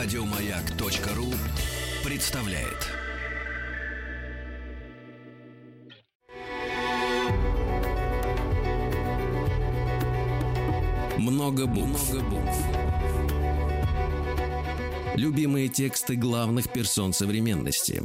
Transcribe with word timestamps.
Радиомаяк.ру 0.00 1.26
представляет. 2.08 2.88
Много 11.18 11.66
букв. 11.66 12.14
Любимые 15.16 15.66
тексты 15.66 16.14
главных 16.14 16.72
персон 16.72 17.12
современности. 17.12 18.04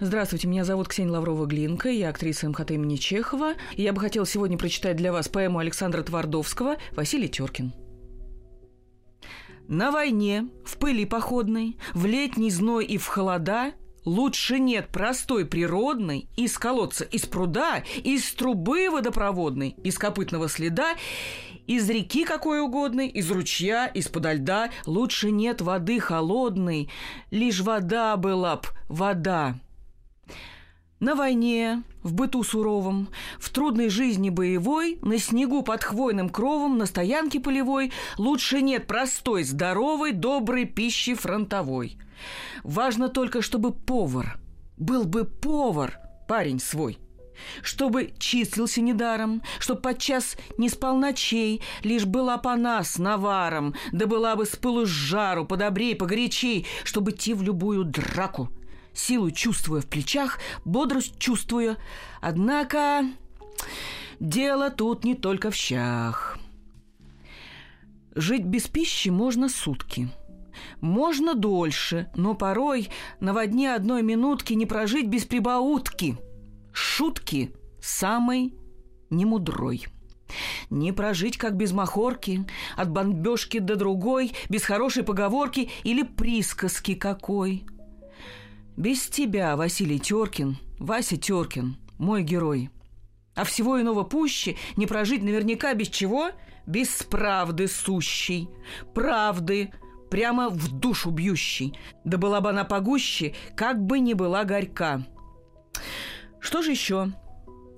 Здравствуйте, 0.00 0.48
меня 0.48 0.64
зовут 0.64 0.88
Ксения 0.88 1.12
Лаврова-Глинка, 1.12 1.90
я 1.90 2.08
актриса 2.08 2.48
МХТ 2.48 2.70
имени 2.70 2.96
Чехова. 2.96 3.56
И 3.76 3.82
я 3.82 3.92
бы 3.92 4.00
хотела 4.00 4.24
сегодня 4.24 4.56
прочитать 4.56 4.96
для 4.96 5.12
вас 5.12 5.28
поэму 5.28 5.58
Александра 5.58 6.02
Твардовского 6.02 6.78
«Василий 6.92 7.28
Теркин». 7.28 7.74
На 9.72 9.90
войне, 9.90 10.48
в 10.66 10.76
пыли 10.76 11.06
походной, 11.06 11.78
в 11.94 12.04
летний 12.04 12.50
зной 12.50 12.84
и 12.84 12.98
в 12.98 13.06
холода 13.06 13.72
Лучше 14.04 14.58
нет 14.58 14.88
простой 14.88 15.46
природной 15.46 16.28
из 16.36 16.58
колодца, 16.58 17.04
из 17.04 17.24
пруда, 17.24 17.82
из 18.04 18.34
трубы 18.34 18.90
водопроводной, 18.90 19.76
из 19.82 19.96
копытного 19.96 20.50
следа, 20.50 20.96
из 21.66 21.88
реки 21.88 22.24
какой 22.24 22.60
угодной, 22.60 23.08
из 23.08 23.30
ручья, 23.30 23.86
из-подо 23.86 24.34
льда. 24.34 24.70
Лучше 24.84 25.30
нет 25.30 25.62
воды 25.62 26.00
холодной, 26.00 26.90
лишь 27.30 27.60
вода 27.60 28.18
была 28.18 28.56
б, 28.56 28.68
вода. 28.88 29.54
На 31.02 31.16
войне, 31.16 31.82
в 32.04 32.14
быту 32.14 32.44
суровом, 32.44 33.08
в 33.40 33.50
трудной 33.50 33.88
жизни 33.88 34.30
боевой, 34.30 35.00
на 35.02 35.18
снегу 35.18 35.64
под 35.64 35.82
хвойным 35.82 36.28
кровом, 36.28 36.78
на 36.78 36.86
стоянке 36.86 37.40
полевой. 37.40 37.92
Лучше 38.18 38.62
нет 38.62 38.86
простой, 38.86 39.42
здоровой, 39.42 40.12
доброй 40.12 40.64
пищи 40.64 41.14
фронтовой. 41.14 41.98
Важно 42.62 43.08
только, 43.08 43.42
чтобы 43.42 43.72
повар 43.72 44.38
был 44.76 45.02
бы 45.02 45.24
повар, 45.24 45.98
парень 46.28 46.60
свой– 46.60 47.00
чтобы 47.62 48.12
числился 48.18 48.80
недаром, 48.80 49.42
чтоб 49.58 49.82
подчас 49.82 50.36
не 50.58 50.68
спал 50.68 50.96
ночей, 50.96 51.62
лишь 51.82 52.04
была 52.04 52.38
по 52.38 52.54
нас 52.54 52.98
наваром, 52.98 53.74
да 53.90 54.06
была 54.06 54.36
бы 54.36 54.46
с 54.46 54.54
пылу 54.54 54.86
с 54.86 54.88
жару, 54.88 55.44
подобрей, 55.44 55.96
погорячей, 55.96 56.66
чтобы 56.84 57.10
идти 57.10 57.34
в 57.34 57.42
любую 57.42 57.84
драку– 57.84 58.48
силу 58.94 59.30
чувствуя 59.30 59.80
в 59.80 59.86
плечах, 59.86 60.38
бодрость 60.64 61.18
чувствуя. 61.18 61.76
Однако 62.20 63.04
дело 64.20 64.70
тут 64.70 65.04
не 65.04 65.14
только 65.14 65.50
в 65.50 65.54
щах. 65.54 66.38
Жить 68.14 68.44
без 68.44 68.68
пищи 68.68 69.08
можно 69.08 69.48
сутки. 69.48 70.10
Можно 70.80 71.34
дольше, 71.34 72.10
но 72.14 72.34
порой 72.34 72.90
на 73.20 73.32
во 73.32 73.46
дне 73.46 73.74
одной 73.74 74.02
минутки 74.02 74.52
не 74.52 74.66
прожить 74.66 75.08
без 75.08 75.24
прибаутки. 75.24 76.18
Шутки 76.72 77.54
самой 77.80 78.54
немудрой. 79.10 79.86
Не 80.70 80.92
прожить, 80.92 81.36
как 81.36 81.56
без 81.56 81.72
махорки, 81.72 82.46
от 82.76 82.90
бомбежки 82.90 83.58
до 83.58 83.76
другой, 83.76 84.32
без 84.48 84.64
хорошей 84.64 85.02
поговорки 85.02 85.70
или 85.84 86.02
присказки 86.02 86.94
какой. 86.94 87.66
Без 88.76 89.06
тебя, 89.08 89.54
Василий 89.56 90.00
Теркин, 90.00 90.56
Вася 90.78 91.18
Теркин, 91.18 91.76
мой 91.98 92.22
герой. 92.22 92.70
А 93.34 93.44
всего 93.44 93.80
иного 93.80 94.02
пуще 94.02 94.56
не 94.76 94.86
прожить 94.86 95.22
наверняка 95.22 95.74
без 95.74 95.88
чего? 95.88 96.30
Без 96.66 97.02
правды 97.02 97.68
сущей. 97.68 98.48
Правды, 98.94 99.72
прямо 100.10 100.48
в 100.48 100.72
душу 100.72 101.10
бьющей. 101.10 101.78
Да 102.04 102.16
была 102.16 102.40
бы 102.40 102.48
она 102.50 102.64
погуще, 102.64 103.34
как 103.56 103.82
бы 103.82 104.00
ни 104.00 104.14
была 104.14 104.44
горька. 104.44 105.06
Что 106.40 106.62
же 106.62 106.70
еще? 106.70 107.12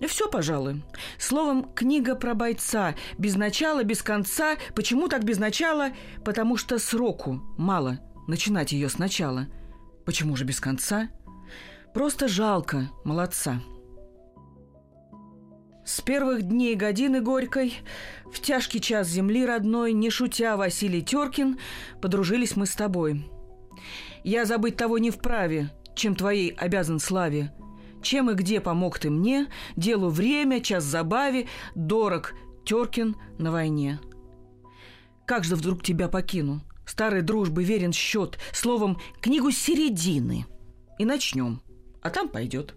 Все, 0.07 0.29
пожалуй. 0.29 0.85
Словом, 1.19 1.65
книга 1.75 2.15
про 2.15 2.35
бойца. 2.35 2.95
Без 3.19 3.37
начала, 3.37 3.83
без 3.85 4.03
конца. 4.03 4.57
Почему 4.75 5.09
так 5.09 5.25
без 5.25 5.39
начала? 5.39 5.91
Потому 6.25 6.57
что 6.57 6.79
сроку 6.79 7.41
мало 7.57 7.99
начинать 8.29 8.73
ее 8.73 8.89
сначала– 8.89 9.49
Почему 10.05 10.37
же 10.37 10.45
без 10.45 10.61
конца? 10.61 11.09
Просто 11.93 12.29
жалко 12.29 12.91
молодца. 13.05 13.61
С 15.85 16.01
первых 16.01 16.43
дней 16.43 16.75
годины 16.75 17.21
горькой, 17.21 17.75
в 18.25 18.41
тяжкий 18.41 18.81
час 18.81 19.09
земли 19.09 19.45
родной, 19.45 19.93
не 19.93 20.11
шутя, 20.11 20.57
Василий 20.57 21.03
Теркин, 21.03 21.59
подружились 22.01 22.57
мы 22.57 22.67
с 22.67 22.75
тобой. 22.75 23.31
Я 24.25 24.47
забыть 24.47 24.77
того 24.77 24.97
не 24.99 25.11
вправе, 25.11 25.71
чем 25.95 26.17
твоей 26.17 26.51
обязан 26.51 26.99
славе. 26.99 27.53
Чем 28.03 28.31
и 28.31 28.35
где 28.35 28.61
помог 28.61 28.99
ты 28.99 29.11
мне, 29.11 29.47
делу 29.77 30.09
время, 30.09 30.61
час 30.61 30.85
забаве, 30.85 31.49
дорог 31.75 32.35
Теркин 32.65 33.17
на 33.39 33.53
войне. 33.53 33.99
Как 35.27 35.45
же 35.45 35.57
вдруг 35.57 35.83
тебя 35.83 36.09
покину? 36.09 36.63
Старой 36.87 37.23
дружбы 37.23 37.65
верен 37.65 37.93
счет. 37.93 38.39
Словом, 38.53 39.01
книгу 39.21 39.51
середины. 39.51 40.47
И 40.99 41.05
начнем. 41.05 41.63
А 42.03 42.11
там 42.11 42.29
пойдет. 42.29 42.75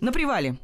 На 0.00 0.12
привале. 0.12 0.58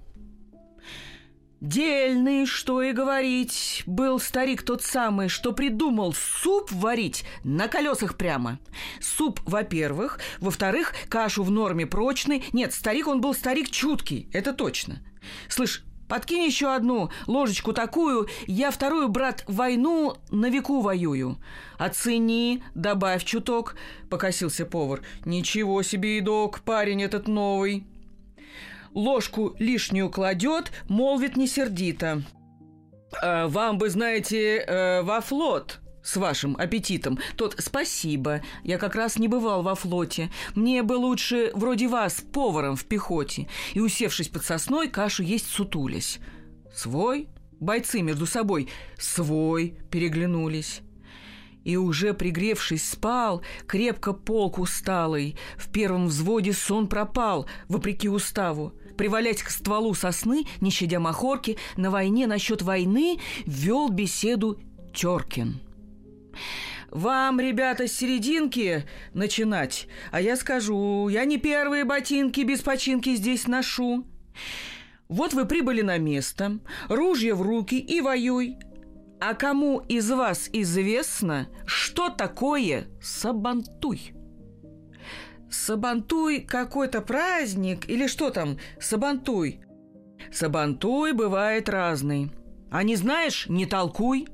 Дельный, 1.60 2.46
что 2.46 2.82
и 2.82 2.92
говорить, 2.92 3.82
был 3.84 4.20
старик 4.20 4.62
тот 4.62 4.80
самый, 4.82 5.28
что 5.28 5.52
придумал 5.52 6.12
суп 6.12 6.70
варить 6.70 7.24
на 7.42 7.66
колесах 7.66 8.16
прямо. 8.16 8.60
Суп, 9.00 9.40
во-первых, 9.44 10.20
во-вторых, 10.38 10.94
кашу 11.08 11.42
в 11.42 11.50
норме 11.50 11.84
прочной. 11.84 12.44
Нет, 12.52 12.72
старик 12.72 13.08
он 13.08 13.20
был 13.20 13.34
старик 13.34 13.70
чуткий, 13.70 14.30
это 14.32 14.52
точно. 14.52 15.00
Слышь, 15.48 15.82
Подкинь 16.08 16.44
еще 16.44 16.74
одну 16.74 17.10
ложечку 17.26 17.72
такую, 17.74 18.28
я 18.46 18.70
вторую, 18.70 19.08
брат, 19.08 19.44
войну 19.46 20.16
на 20.30 20.48
веку 20.48 20.80
воюю. 20.80 21.36
Оцени, 21.76 22.62
добавь 22.74 23.24
чуток, 23.24 23.76
покосился 24.08 24.64
повар. 24.64 25.02
Ничего 25.26 25.82
себе 25.82 26.16
едок, 26.16 26.60
парень 26.60 27.02
этот 27.02 27.28
новый. 27.28 27.86
Ложку 28.94 29.54
лишнюю 29.58 30.08
кладет, 30.10 30.72
молвит 30.88 31.36
не 31.36 31.46
сердито. 31.46 32.22
«Э, 33.22 33.46
«Вам 33.46 33.78
бы, 33.78 33.88
знаете, 33.88 34.58
э, 34.58 35.02
во 35.02 35.20
флот», 35.20 35.80
с 36.02 36.16
вашим 36.16 36.56
аппетитом. 36.58 37.18
Тот 37.36 37.56
«Спасибо, 37.58 38.42
я 38.64 38.78
как 38.78 38.94
раз 38.94 39.18
не 39.18 39.28
бывал 39.28 39.62
во 39.62 39.74
флоте. 39.74 40.30
Мне 40.54 40.82
бы 40.82 40.94
лучше 40.94 41.50
вроде 41.54 41.88
вас 41.88 42.22
поваром 42.32 42.76
в 42.76 42.84
пехоте». 42.84 43.48
И, 43.74 43.80
усевшись 43.80 44.28
под 44.28 44.44
сосной, 44.44 44.88
кашу 44.88 45.22
есть 45.22 45.46
сутулись. 45.46 46.18
«Свой?» 46.74 47.28
Бойцы 47.60 48.02
между 48.02 48.26
собой 48.26 48.68
«Свой» 48.98 49.78
переглянулись. 49.90 50.82
И 51.64 51.76
уже 51.76 52.14
пригревшись 52.14 52.88
спал, 52.88 53.42
крепко 53.66 54.12
полк 54.12 54.58
усталый. 54.58 55.36
В 55.56 55.68
первом 55.70 56.06
взводе 56.06 56.52
сон 56.52 56.86
пропал, 56.86 57.46
вопреки 57.68 58.08
уставу. 58.08 58.72
Привалять 58.96 59.42
к 59.42 59.50
стволу 59.50 59.94
сосны, 59.94 60.46
не 60.60 60.70
щадя 60.70 61.00
махорки, 61.00 61.58
на 61.76 61.90
войне 61.90 62.26
насчет 62.26 62.62
войны 62.62 63.18
вел 63.44 63.88
беседу 63.90 64.58
Теркин. 64.94 65.60
Вам, 66.90 67.38
ребята, 67.38 67.86
с 67.86 67.92
серединки 67.92 68.84
начинать. 69.12 69.88
А 70.10 70.20
я 70.20 70.36
скажу, 70.36 71.08
я 71.08 71.24
не 71.24 71.38
первые 71.38 71.84
ботинки 71.84 72.40
без 72.40 72.60
починки 72.60 73.14
здесь 73.14 73.46
ношу. 73.46 74.06
Вот 75.08 75.32
вы 75.32 75.44
прибыли 75.44 75.82
на 75.82 75.98
место, 75.98 76.58
ружье 76.88 77.34
в 77.34 77.42
руки 77.42 77.78
и 77.78 78.00
воюй. 78.00 78.56
А 79.20 79.34
кому 79.34 79.80
из 79.80 80.10
вас 80.10 80.48
известно, 80.52 81.48
что 81.66 82.08
такое 82.08 82.86
сабантуй? 83.02 84.12
Сабантуй 85.50 86.40
какой-то 86.40 87.00
праздник 87.00 87.88
или 87.88 88.06
что 88.06 88.30
там, 88.30 88.58
сабантуй? 88.78 89.60
Сабантуй 90.32 91.12
бывает 91.12 91.68
разный. 91.68 92.30
А 92.70 92.82
не 92.82 92.96
знаешь, 92.96 93.46
не 93.48 93.66
толкуй. 93.66 94.28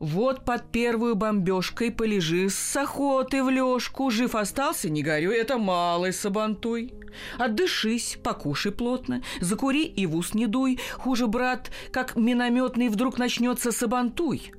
Вот 0.00 0.44
под 0.44 0.70
первую 0.70 1.16
бомбежкой 1.16 1.90
полежи 1.90 2.48
с 2.48 2.76
охоты 2.76 3.42
в 3.42 3.50
лёжку. 3.50 4.10
Жив 4.10 4.34
остался, 4.34 4.88
не 4.88 5.02
горюй, 5.02 5.36
это 5.36 5.58
малый 5.58 6.12
сабантуй. 6.12 6.94
Отдышись, 7.36 8.16
покушай 8.22 8.70
плотно, 8.70 9.22
закури 9.40 9.84
и 9.84 10.06
в 10.06 10.14
ус 10.14 10.34
не 10.34 10.46
дуй. 10.46 10.78
Хуже, 10.94 11.26
брат, 11.26 11.70
как 11.90 12.14
минометный 12.16 12.88
вдруг 12.88 13.18
начнется 13.18 13.72
сабантуй. 13.72 14.52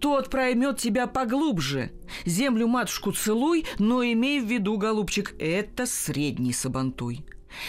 Тот 0.00 0.28
проймет 0.28 0.78
тебя 0.78 1.06
поглубже. 1.06 1.92
Землю 2.26 2.66
матушку 2.66 3.12
целуй, 3.12 3.66
но 3.78 4.02
имей 4.02 4.40
в 4.40 4.46
виду, 4.46 4.76
голубчик, 4.76 5.34
это 5.38 5.86
средний 5.86 6.52
сабантуй. 6.52 7.24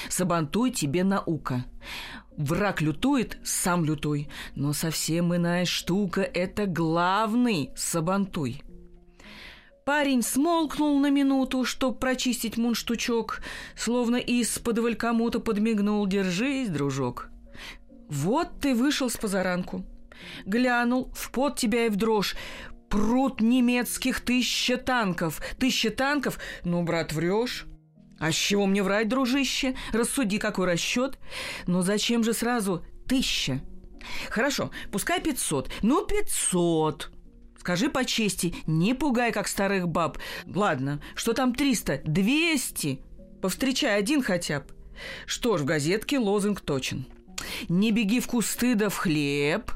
Сабантуй 0.10 0.72
тебе 0.72 1.04
наука. 1.04 1.66
Враг 2.38 2.82
лютует, 2.82 3.38
сам 3.44 3.86
лютуй. 3.86 4.30
Но 4.56 4.74
совсем 4.74 5.36
иная 5.36 5.66
штука– 5.66 6.22
это 6.34 6.66
главный 6.66 7.72
сабантуй. 7.76 8.62
Парень 9.86 10.24
смолкнул 10.24 11.00
на 11.00 11.12
минуту, 11.12 11.64
чтоб 11.64 12.00
прочистить 12.00 12.58
мунштучок, 12.58 13.42
словно 13.76 14.16
из-под 14.16 14.98
кому-то 14.98 15.40
подмигнул 15.40 16.06
«Держись, 16.08 16.70
дружок». 16.70 17.30
Вот 18.10 18.60
ты 18.62 18.74
вышел 18.74 19.10
с 19.10 19.18
позаранку. 19.18 19.86
Глянул, 20.46 21.12
в 21.14 21.32
пот 21.32 21.58
тебя 21.58 21.86
и 21.86 21.90
в 21.90 21.96
дрожь. 21.96 22.36
Пруд 22.90 23.42
немецких 23.42 24.22
тысяча 24.22 24.78
танков. 24.78 25.42
Тысяча 25.60 25.90
танков? 25.90 26.40
Ну, 26.64 26.84
брат, 26.84 27.14
врешь. 27.14 27.66
А 28.20 28.32
с 28.32 28.36
чего 28.36 28.66
мне 28.66 28.82
врать, 28.82 29.10
дружище? 29.10 29.76
Рассуди, 29.92 30.38
какой 30.38 30.68
расчет. 30.68 31.20
Но 31.68 31.82
зачем 31.82 32.24
же 32.24 32.34
сразу 32.34 32.86
тысяча? 33.08 33.62
Хорошо, 34.30 34.72
пускай 34.92 35.22
пятьсот. 35.22 35.70
Ну, 35.82 36.06
пятьсот. 36.06 37.12
Скажи 37.60 37.90
по 37.90 38.06
чести, 38.06 38.56
не 38.68 38.94
пугай, 38.94 39.32
как 39.32 39.48
старых 39.48 39.88
баб. 39.88 40.20
Ладно, 40.46 41.02
что 41.16 41.34
там 41.34 41.56
триста? 41.56 42.00
Двести? 42.06 43.02
Повстречай 43.42 43.98
один 43.98 44.22
хотя 44.22 44.60
бы. 44.60 44.68
Что 45.26 45.58
ж, 45.58 45.62
в 45.62 45.66
газетке 45.66 46.20
лозунг 46.20 46.62
точен. 46.62 47.08
Не 47.68 47.92
беги 47.92 48.20
в 48.20 48.28
кусты 48.28 48.76
да 48.76 48.90
в 48.90 48.96
хлеб. 48.96 49.72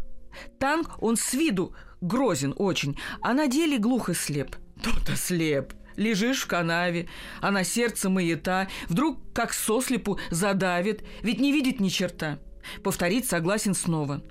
Танк, 0.59 1.01
он 1.01 1.17
с 1.17 1.33
виду 1.33 1.73
грозен 1.99 2.53
очень, 2.57 2.97
а 3.21 3.33
на 3.33 3.47
деле 3.47 3.77
глух 3.77 4.09
и 4.09 4.13
слеп. 4.13 4.55
То-то 4.81 5.15
слеп. 5.15 5.73
Лежишь 5.99 6.43
в 6.43 6.47
канаве, 6.47 7.09
а 7.41 7.51
на 7.51 7.65
сердце 7.65 8.09
маята, 8.09 8.69
вдруг 8.87 9.19
как 9.33 9.51
сослепу 9.51 10.17
задавит, 10.31 11.03
ведь 11.23 11.41
не 11.41 11.51
видит 11.51 11.81
ни 11.81 11.89
черта. 11.89 12.39
Повторить 12.83 13.27
согласен 13.27 13.73
снова. 13.73 14.21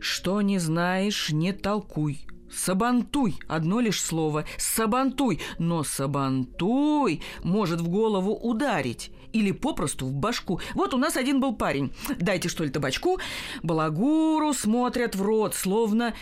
Что 0.00 0.42
не 0.42 0.58
знаешь, 0.58 1.30
не 1.30 1.54
толкуй. 1.54 2.26
Сабантуй– 2.52 3.38
одно 3.48 3.80
лишь 3.80 4.02
слово. 4.02 4.44
Сабантуй. 4.58 5.40
Но 5.58 5.82
сабантуй 5.82 7.22
может 7.42 7.80
в 7.80 7.88
голову 7.88 8.34
ударить. 8.34 9.10
Или 9.32 9.52
попросту 9.52 10.04
в 10.04 10.12
башку. 10.12 10.60
Вот 10.74 10.92
у 10.92 10.98
нас 10.98 11.16
один 11.16 11.40
был 11.40 11.56
парень. 11.56 11.90
Дайте, 12.18 12.50
что 12.50 12.64
ли, 12.64 12.70
табачку. 12.70 13.18
Балагуру 13.62 14.52
смотрят 14.52 15.14
в 15.14 15.22
рот, 15.22 15.54
словно 15.54 16.12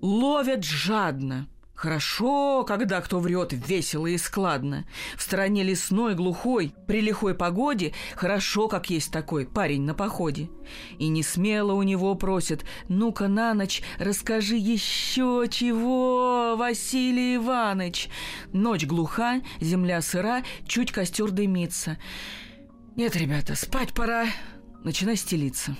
ловят 0.00 0.62
жадно. 0.62 1.48
Хорошо, 1.80 2.62
когда 2.68 3.00
кто 3.00 3.20
врет 3.20 3.54
весело 3.54 4.06
и 4.06 4.18
складно. 4.18 4.84
В 5.16 5.22
стороне 5.22 5.62
лесной, 5.62 6.14
глухой, 6.14 6.74
при 6.86 7.00
лихой 7.00 7.34
погоде 7.34 7.94
хорошо, 8.16 8.68
как 8.68 8.90
есть 8.90 9.10
такой 9.10 9.46
парень 9.46 9.84
на 9.84 9.94
походе. 9.94 10.50
И 10.98 11.08
не 11.08 11.22
смело 11.22 11.72
у 11.72 11.82
него 11.82 12.14
просят, 12.16 12.66
ну-ка 12.88 13.28
на 13.28 13.54
ночь 13.54 13.80
расскажи 13.98 14.56
еще 14.56 15.46
чего, 15.50 16.54
Василий 16.58 17.36
Иванович. 17.36 18.10
Ночь 18.52 18.84
глуха, 18.84 19.40
земля 19.58 20.02
сыра, 20.02 20.42
чуть 20.66 20.92
костер 20.92 21.30
дымится. 21.30 21.96
Нет, 22.94 23.16
ребята, 23.16 23.54
спать 23.54 23.94
пора, 23.94 24.26
начинай 24.84 25.16
стелиться. 25.16 25.74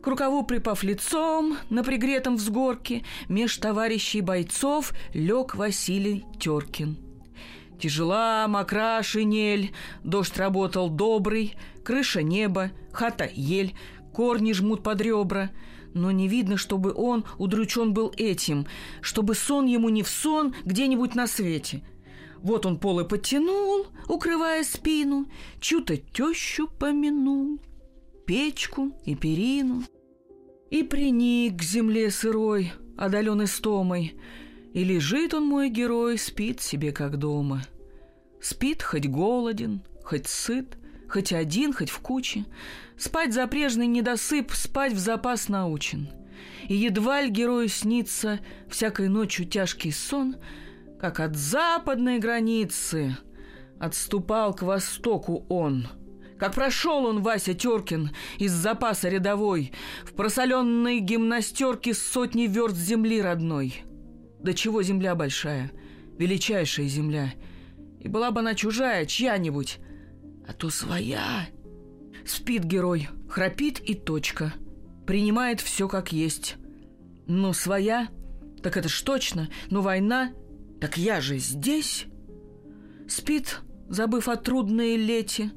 К 0.00 0.06
рукаву 0.06 0.44
припав 0.44 0.82
лицом 0.82 1.56
на 1.70 1.82
пригретом 1.82 2.36
взгорке, 2.36 3.02
меж 3.28 3.56
товарищей 3.56 4.20
бойцов 4.20 4.92
лег 5.12 5.54
Василий 5.54 6.24
Теркин. 6.38 6.96
Тяжела, 7.80 8.46
мокра 8.48 9.02
шинель, 9.02 9.72
дождь 10.02 10.36
работал 10.38 10.88
добрый, 10.88 11.56
крыша 11.84 12.22
неба, 12.22 12.70
хата 12.92 13.28
ель, 13.34 13.74
корни 14.12 14.52
жмут 14.52 14.82
под 14.82 15.00
ребра. 15.00 15.50
Но 15.92 16.10
не 16.10 16.28
видно, 16.28 16.56
чтобы 16.56 16.92
он 16.94 17.24
удручен 17.38 17.92
был 17.92 18.12
этим, 18.16 18.66
чтобы 19.00 19.34
сон 19.34 19.66
ему 19.66 19.88
не 19.88 20.02
в 20.02 20.08
сон 20.08 20.54
где-нибудь 20.64 21.14
на 21.14 21.26
свете. 21.26 21.82
Вот 22.42 22.66
он 22.66 22.78
полы 22.78 23.04
подтянул, 23.04 23.86
укрывая 24.08 24.62
спину, 24.62 25.26
чью-то 25.58 25.96
тещу 25.96 26.68
помянул, 26.68 27.58
печку 28.26 28.92
и 29.04 29.14
перину. 29.14 29.84
И 30.70 30.82
приник 30.82 31.58
к 31.58 31.62
земле 31.62 32.10
сырой, 32.10 32.72
одолен 32.96 33.44
истомой, 33.44 34.14
И 34.74 34.84
лежит 34.84 35.32
он, 35.32 35.46
мой 35.46 35.70
герой, 35.70 36.18
спит 36.18 36.60
себе 36.60 36.92
как 36.92 37.16
дома. 37.16 37.62
Спит 38.42 38.82
хоть 38.82 39.06
голоден, 39.06 39.80
хоть 40.04 40.26
сыт, 40.26 40.76
хоть 41.08 41.32
один, 41.32 41.72
хоть 41.72 41.88
в 41.88 42.00
куче. 42.00 42.44
Спать 42.98 43.32
за 43.32 43.46
прежний 43.46 43.86
недосып, 43.86 44.52
спать 44.52 44.92
в 44.92 44.98
запас 44.98 45.48
научен. 45.48 46.08
И 46.68 46.74
едва 46.74 47.22
ли 47.22 47.30
герою 47.30 47.68
снится 47.68 48.40
всякой 48.68 49.08
ночью 49.08 49.46
тяжкий 49.46 49.92
сон, 49.92 50.36
Как 51.00 51.20
от 51.20 51.36
западной 51.36 52.18
границы 52.18 53.16
отступал 53.78 54.54
к 54.54 54.62
востоку 54.62 55.46
он— 55.48 55.86
как 56.38 56.54
прошел 56.54 57.06
он, 57.06 57.22
Вася 57.22 57.54
Теркин, 57.54 58.10
из 58.38 58.52
запаса 58.52 59.08
рядовой, 59.08 59.72
В 60.04 60.12
просоленной 60.12 61.00
гимнастерке 61.00 61.94
сотни 61.94 62.46
верст 62.46 62.76
земли 62.76 63.20
родной. 63.20 63.82
Да 64.40 64.52
чего 64.52 64.82
земля 64.82 65.14
большая, 65.14 65.72
величайшая 66.18 66.86
земля. 66.86 67.32
И 68.00 68.08
была 68.08 68.30
бы 68.30 68.40
она 68.40 68.54
чужая, 68.54 69.06
чья-нибудь, 69.06 69.78
а 70.46 70.52
то 70.52 70.70
своя. 70.70 71.48
Спит 72.24 72.64
герой, 72.64 73.08
храпит 73.28 73.80
и 73.80 73.94
точка. 73.94 74.52
Принимает 75.06 75.60
все 75.60 75.88
как 75.88 76.12
есть. 76.12 76.56
Но 77.26 77.52
своя, 77.52 78.08
так 78.62 78.76
это 78.76 78.88
ж 78.88 79.02
точно, 79.02 79.48
но 79.70 79.80
война, 79.80 80.32
так 80.80 80.96
я 80.96 81.20
же 81.20 81.38
здесь. 81.38 82.06
Спит, 83.08 83.60
забыв 83.88 84.28
о 84.28 84.36
трудной 84.36 84.96
лете, 84.96 85.50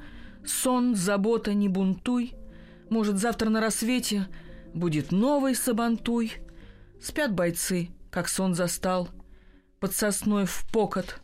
Сон, 0.50 0.96
забота, 0.96 1.54
не 1.54 1.70
бунтуй. 1.70 2.34
Может, 2.90 3.18
завтра 3.18 3.50
на 3.50 3.62
рассвете 3.62 4.28
будет 4.74 5.12
новый 5.12 5.54
сабантуй. 5.54 6.34
Спят 7.00 7.34
бойцы, 7.34 7.90
как 8.10 8.28
сон 8.28 8.56
застал, 8.56 9.10
под 9.80 9.94
сосной 9.94 10.46
в 10.46 10.66
покот. 10.74 11.22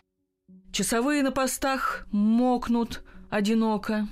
Часовые 0.72 1.24
на 1.24 1.32
постах 1.32 2.06
мокнут 2.12 3.04
одиноко. 3.32 4.08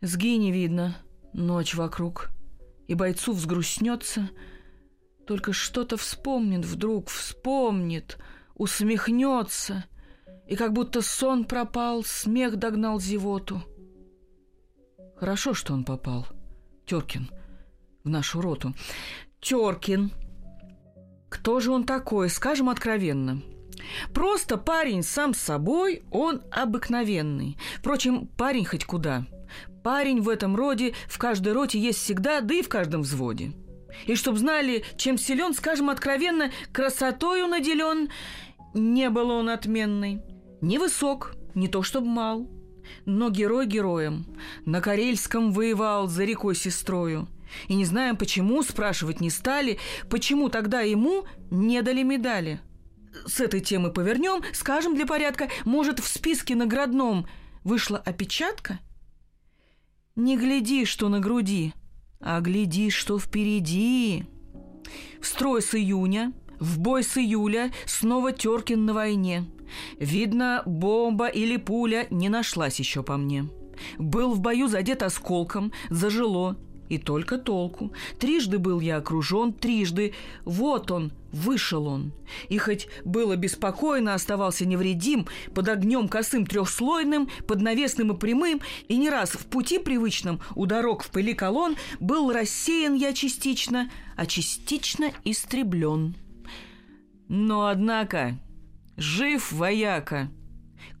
Сги 0.00 0.38
не 0.38 0.50
видно, 0.50 0.96
ночь 1.32 1.74
вокруг, 1.76 2.30
и 2.88 2.94
бойцу 2.94 3.32
взгрустнется, 3.32 4.28
только 5.24 5.52
что-то 5.52 5.96
вспомнит 5.96 6.64
вдруг, 6.64 7.08
вспомнит, 7.08 8.18
усмехнется, 8.56 9.84
и 10.48 10.56
как 10.56 10.72
будто 10.72 11.00
сон 11.00 11.44
пропал, 11.44 12.02
смех 12.02 12.56
догнал 12.56 13.00
зевоту— 13.00 13.62
Хорошо, 15.24 15.54
что 15.54 15.72
он 15.72 15.84
попал. 15.84 16.26
Теркин. 16.84 17.30
В 18.04 18.10
нашу 18.10 18.42
роту. 18.42 18.74
Теркин. 19.40 20.12
Кто 21.30 21.60
же 21.60 21.72
он 21.72 21.84
такой, 21.84 22.28
скажем 22.28 22.68
откровенно? 22.68 23.40
Просто 24.12 24.58
парень 24.58 25.02
сам 25.02 25.32
с 25.32 25.38
собой, 25.38 26.02
он 26.10 26.42
обыкновенный. 26.50 27.56
Впрочем, 27.78 28.26
парень 28.36 28.66
хоть 28.66 28.84
куда. 28.84 29.24
Парень 29.82 30.20
в 30.20 30.28
этом 30.28 30.56
роде, 30.56 30.92
в 31.08 31.16
каждой 31.16 31.54
роте 31.54 31.78
есть 31.78 32.00
всегда, 32.00 32.42
да 32.42 32.56
и 32.56 32.62
в 32.62 32.68
каждом 32.68 33.00
взводе. 33.00 33.54
И 34.04 34.16
чтоб 34.16 34.36
знали, 34.36 34.84
чем 34.98 35.16
силен, 35.16 35.54
скажем 35.54 35.88
откровенно, 35.88 36.50
красотою 36.70 37.46
наделен, 37.46 38.10
не 38.74 39.08
был 39.08 39.30
он 39.30 39.48
отменный. 39.48 40.20
Невысок, 40.60 41.34
не 41.54 41.68
то 41.68 41.82
чтоб 41.82 42.04
мал, 42.04 42.46
но 43.04 43.30
герой 43.30 43.66
героем. 43.66 44.26
На 44.64 44.80
Карельском 44.80 45.52
воевал 45.52 46.08
за 46.08 46.24
рекой 46.24 46.54
сестрою. 46.54 47.28
И 47.68 47.74
не 47.74 47.84
знаем 47.84 48.16
почему, 48.16 48.62
спрашивать 48.62 49.20
не 49.20 49.30
стали, 49.30 49.78
почему 50.10 50.48
тогда 50.48 50.80
ему 50.80 51.24
не 51.50 51.82
дали 51.82 52.02
медали. 52.02 52.60
С 53.26 53.40
этой 53.40 53.60
темы 53.60 53.92
повернем, 53.92 54.42
скажем 54.52 54.96
для 54.96 55.06
порядка, 55.06 55.48
может, 55.64 56.00
в 56.00 56.08
списке 56.08 56.56
наградном 56.56 57.28
вышла 57.62 57.98
опечатка? 57.98 58.80
Не 60.16 60.36
гляди, 60.36 60.84
что 60.84 61.08
на 61.08 61.20
груди, 61.20 61.74
а 62.20 62.40
гляди, 62.40 62.90
что 62.90 63.18
впереди. 63.18 64.24
В 65.20 65.26
строй 65.26 65.62
с 65.62 65.74
июня, 65.74 66.32
в 66.58 66.78
бой 66.78 67.02
с 67.04 67.16
июля, 67.16 67.72
снова 67.86 68.32
Теркин 68.32 68.84
на 68.84 68.94
войне– 68.94 69.44
Видно, 69.98 70.62
бомба 70.66 71.26
или 71.26 71.56
пуля 71.56 72.06
не 72.10 72.28
нашлась 72.28 72.78
еще 72.78 73.02
по 73.02 73.16
мне. 73.16 73.48
Был 73.98 74.32
в 74.32 74.40
бою 74.40 74.68
задет 74.68 75.02
осколком, 75.02 75.72
зажило. 75.90 76.56
И 76.90 76.98
только 76.98 77.38
толку. 77.38 77.92
Трижды 78.18 78.58
был 78.58 78.78
я 78.78 78.98
окружен, 78.98 79.54
трижды. 79.54 80.12
Вот 80.44 80.90
он, 80.90 81.12
вышел 81.32 81.86
он. 81.86 82.12
И 82.50 82.58
хоть 82.58 82.88
было 83.04 83.36
беспокойно, 83.36 84.14
оставался 84.14 84.66
невредим, 84.66 85.26
под 85.54 85.68
огнем 85.68 86.08
косым 86.08 86.46
трехслойным, 86.46 87.30
под 87.48 87.62
навесным 87.62 88.12
и 88.12 88.18
прямым, 88.18 88.60
и 88.86 88.98
не 88.98 89.08
раз 89.08 89.30
в 89.30 89.46
пути 89.46 89.78
привычном 89.78 90.40
у 90.54 90.66
дорог 90.66 91.02
в 91.02 91.10
пыли 91.10 91.32
колонн 91.32 91.76
был 92.00 92.30
рассеян 92.30 92.94
я 92.94 93.14
частично, 93.14 93.90
а 94.14 94.26
частично 94.26 95.10
истреблен. 95.24 96.14
Но, 97.28 97.66
однако, 97.66 98.38
Жив 98.96 99.52
вояка. 99.52 100.30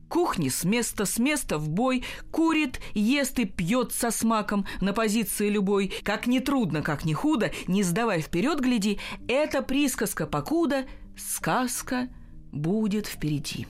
Кухни 0.08 0.48
с 0.48 0.64
места 0.64 1.06
с 1.06 1.18
места 1.18 1.58
в 1.58 1.68
бой, 1.68 2.04
курит, 2.30 2.80
ест 2.94 3.38
и 3.38 3.46
пьет 3.46 3.92
со 3.92 4.10
смаком 4.10 4.66
на 4.80 4.92
позиции 4.92 5.48
любой. 5.48 5.92
Как 6.04 6.26
не 6.26 6.40
трудно, 6.40 6.82
как 6.82 7.04
не 7.04 7.14
худо, 7.14 7.50
не 7.66 7.82
сдавай 7.82 8.20
вперед, 8.20 8.60
гляди, 8.60 9.00
это 9.28 9.62
присказка 9.62 10.26
покуда, 10.26 10.84
сказка 11.16 12.08
будет 12.52 13.06
впереди. 13.06 13.66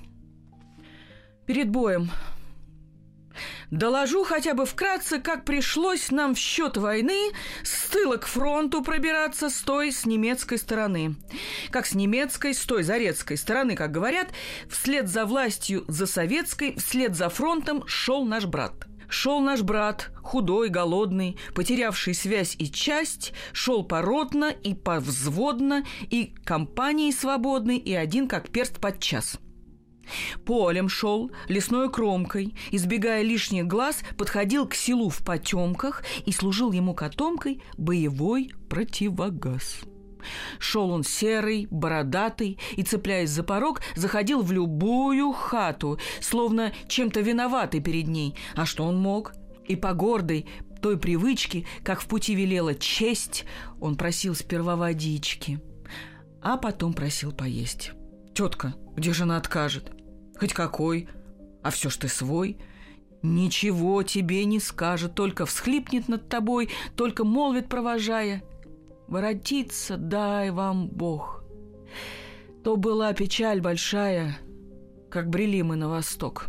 Перед 1.46 1.70
боем 1.70 2.10
Доложу 3.70 4.24
хотя 4.24 4.54
бы 4.54 4.66
вкратце, 4.66 5.18
как 5.18 5.44
пришлось 5.44 6.10
нам 6.10 6.34
в 6.34 6.38
счет 6.38 6.76
войны 6.76 7.32
с 7.62 7.88
тыла 7.88 8.16
к 8.16 8.26
фронту 8.26 8.82
пробираться 8.82 9.50
с 9.50 9.60
той, 9.60 9.92
с 9.92 10.06
немецкой 10.06 10.58
стороны. 10.58 11.16
Как 11.70 11.86
с 11.86 11.94
немецкой, 11.94 12.54
с 12.54 12.60
той 12.60 12.82
зарецкой 12.82 13.36
стороны, 13.36 13.74
как 13.74 13.90
говорят, 13.90 14.28
вслед 14.68 15.08
за 15.08 15.26
властью, 15.26 15.84
за 15.88 16.06
советской, 16.06 16.76
вслед 16.76 17.14
за 17.14 17.28
фронтом 17.28 17.86
шел 17.86 18.24
наш 18.24 18.46
брат. 18.46 18.72
Шел 19.08 19.40
наш 19.40 19.62
брат, 19.62 20.10
худой, 20.22 20.70
голодный, 20.70 21.38
потерявший 21.54 22.14
связь 22.14 22.56
и 22.58 22.70
часть, 22.70 23.32
шел 23.52 23.84
поротно 23.84 24.46
и 24.46 24.74
повзводно, 24.74 25.84
и 26.10 26.34
компанией 26.44 27.12
свободной, 27.12 27.76
и 27.76 27.94
один 27.94 28.26
как 28.28 28.48
перст 28.48 28.80
под 28.80 28.98
час– 29.00 29.38
Полем 30.44 30.88
шел, 30.88 31.30
лесной 31.48 31.90
кромкой, 31.90 32.54
избегая 32.70 33.22
лишних 33.22 33.66
глаз, 33.66 34.02
подходил 34.16 34.66
к 34.66 34.74
селу 34.74 35.08
в 35.08 35.24
потемках 35.24 36.02
и 36.26 36.32
служил 36.32 36.72
ему 36.72 36.94
котомкой 36.94 37.62
боевой 37.76 38.52
противогаз. 38.68 39.80
Шел 40.58 40.90
он 40.90 41.04
серый, 41.04 41.68
бородатый 41.70 42.58
и, 42.76 42.82
цепляясь 42.82 43.30
за 43.30 43.42
порог, 43.42 43.82
заходил 43.94 44.42
в 44.42 44.52
любую 44.52 45.32
хату, 45.32 45.98
словно 46.20 46.72
чем-то 46.88 47.20
виноватый 47.20 47.80
перед 47.80 48.08
ней. 48.08 48.34
А 48.54 48.64
что 48.64 48.84
он 48.84 48.98
мог? 48.98 49.34
И 49.66 49.76
по 49.76 49.92
гордой 49.92 50.46
той 50.84 50.98
привычке, 50.98 51.64
как 51.82 52.02
в 52.02 52.06
пути 52.06 52.34
велела 52.34 52.74
честь, 52.74 53.46
он 53.80 53.96
просил 53.96 54.34
сперва 54.34 54.76
водички, 54.76 55.58
а 56.42 56.58
потом 56.58 56.92
просил 56.92 57.32
поесть. 57.32 57.92
«Тетка, 58.34 58.74
где 58.94 59.14
же 59.14 59.22
она 59.22 59.38
откажет?» 59.38 59.93
Хоть 60.38 60.52
какой, 60.52 61.08
а 61.62 61.70
все 61.70 61.90
ж 61.90 61.96
ты 61.96 62.08
свой. 62.08 62.58
Ничего 63.22 64.02
тебе 64.02 64.44
не 64.44 64.60
скажет, 64.60 65.14
только 65.14 65.46
всхлипнет 65.46 66.08
над 66.08 66.28
тобой, 66.28 66.68
только 66.96 67.24
молвит, 67.24 67.68
провожая. 67.68 68.42
Воротиться 69.08 69.96
дай 69.96 70.50
вам 70.50 70.88
Бог. 70.88 71.42
То 72.62 72.76
была 72.76 73.12
печаль 73.12 73.60
большая, 73.60 74.38
как 75.10 75.30
брели 75.30 75.62
мы 75.62 75.76
на 75.76 75.88
восток. 75.88 76.48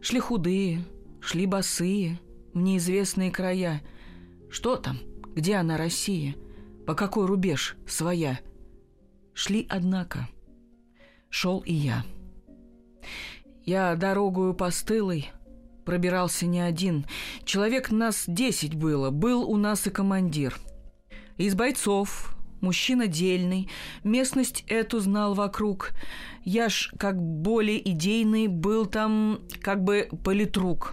Шли 0.00 0.20
худые, 0.20 0.84
шли 1.20 1.46
босые, 1.46 2.20
в 2.52 2.58
неизвестные 2.58 3.30
края. 3.30 3.82
Что 4.50 4.76
там? 4.76 4.98
Где 5.34 5.54
она, 5.56 5.76
Россия? 5.76 6.36
По 6.86 6.94
какой 6.94 7.26
рубеж 7.26 7.76
своя? 7.86 8.40
Шли, 9.32 9.66
однако. 9.70 10.28
Шел 11.30 11.60
и 11.60 11.72
я. 11.72 12.04
Я 13.64 13.94
дорогую 13.96 14.54
постылой 14.54 15.30
пробирался 15.84 16.46
не 16.46 16.60
один. 16.60 17.06
Человек 17.44 17.90
нас 17.90 18.24
десять 18.26 18.74
было, 18.74 19.10
был 19.10 19.48
у 19.48 19.56
нас 19.56 19.86
и 19.86 19.90
командир. 19.90 20.56
Из 21.36 21.54
бойцов, 21.54 22.34
мужчина 22.60 23.06
дельный, 23.06 23.68
местность 24.04 24.64
эту 24.68 25.00
знал 25.00 25.34
вокруг. 25.34 25.90
Я 26.44 26.68
ж, 26.68 26.92
как 26.98 27.20
более 27.20 27.90
идейный, 27.90 28.48
был 28.48 28.86
там 28.86 29.40
как 29.60 29.82
бы 29.82 30.08
политрук. 30.24 30.92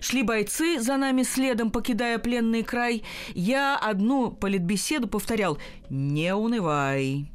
Шли 0.00 0.22
бойцы 0.22 0.80
за 0.80 0.96
нами 0.96 1.24
следом, 1.24 1.70
покидая 1.70 2.18
пленный 2.18 2.62
край. 2.62 3.02
Я 3.34 3.76
одну 3.76 4.30
политбеседу 4.30 5.08
повторял 5.08 5.58
«Не 5.90 6.34
унывай, 6.34 7.32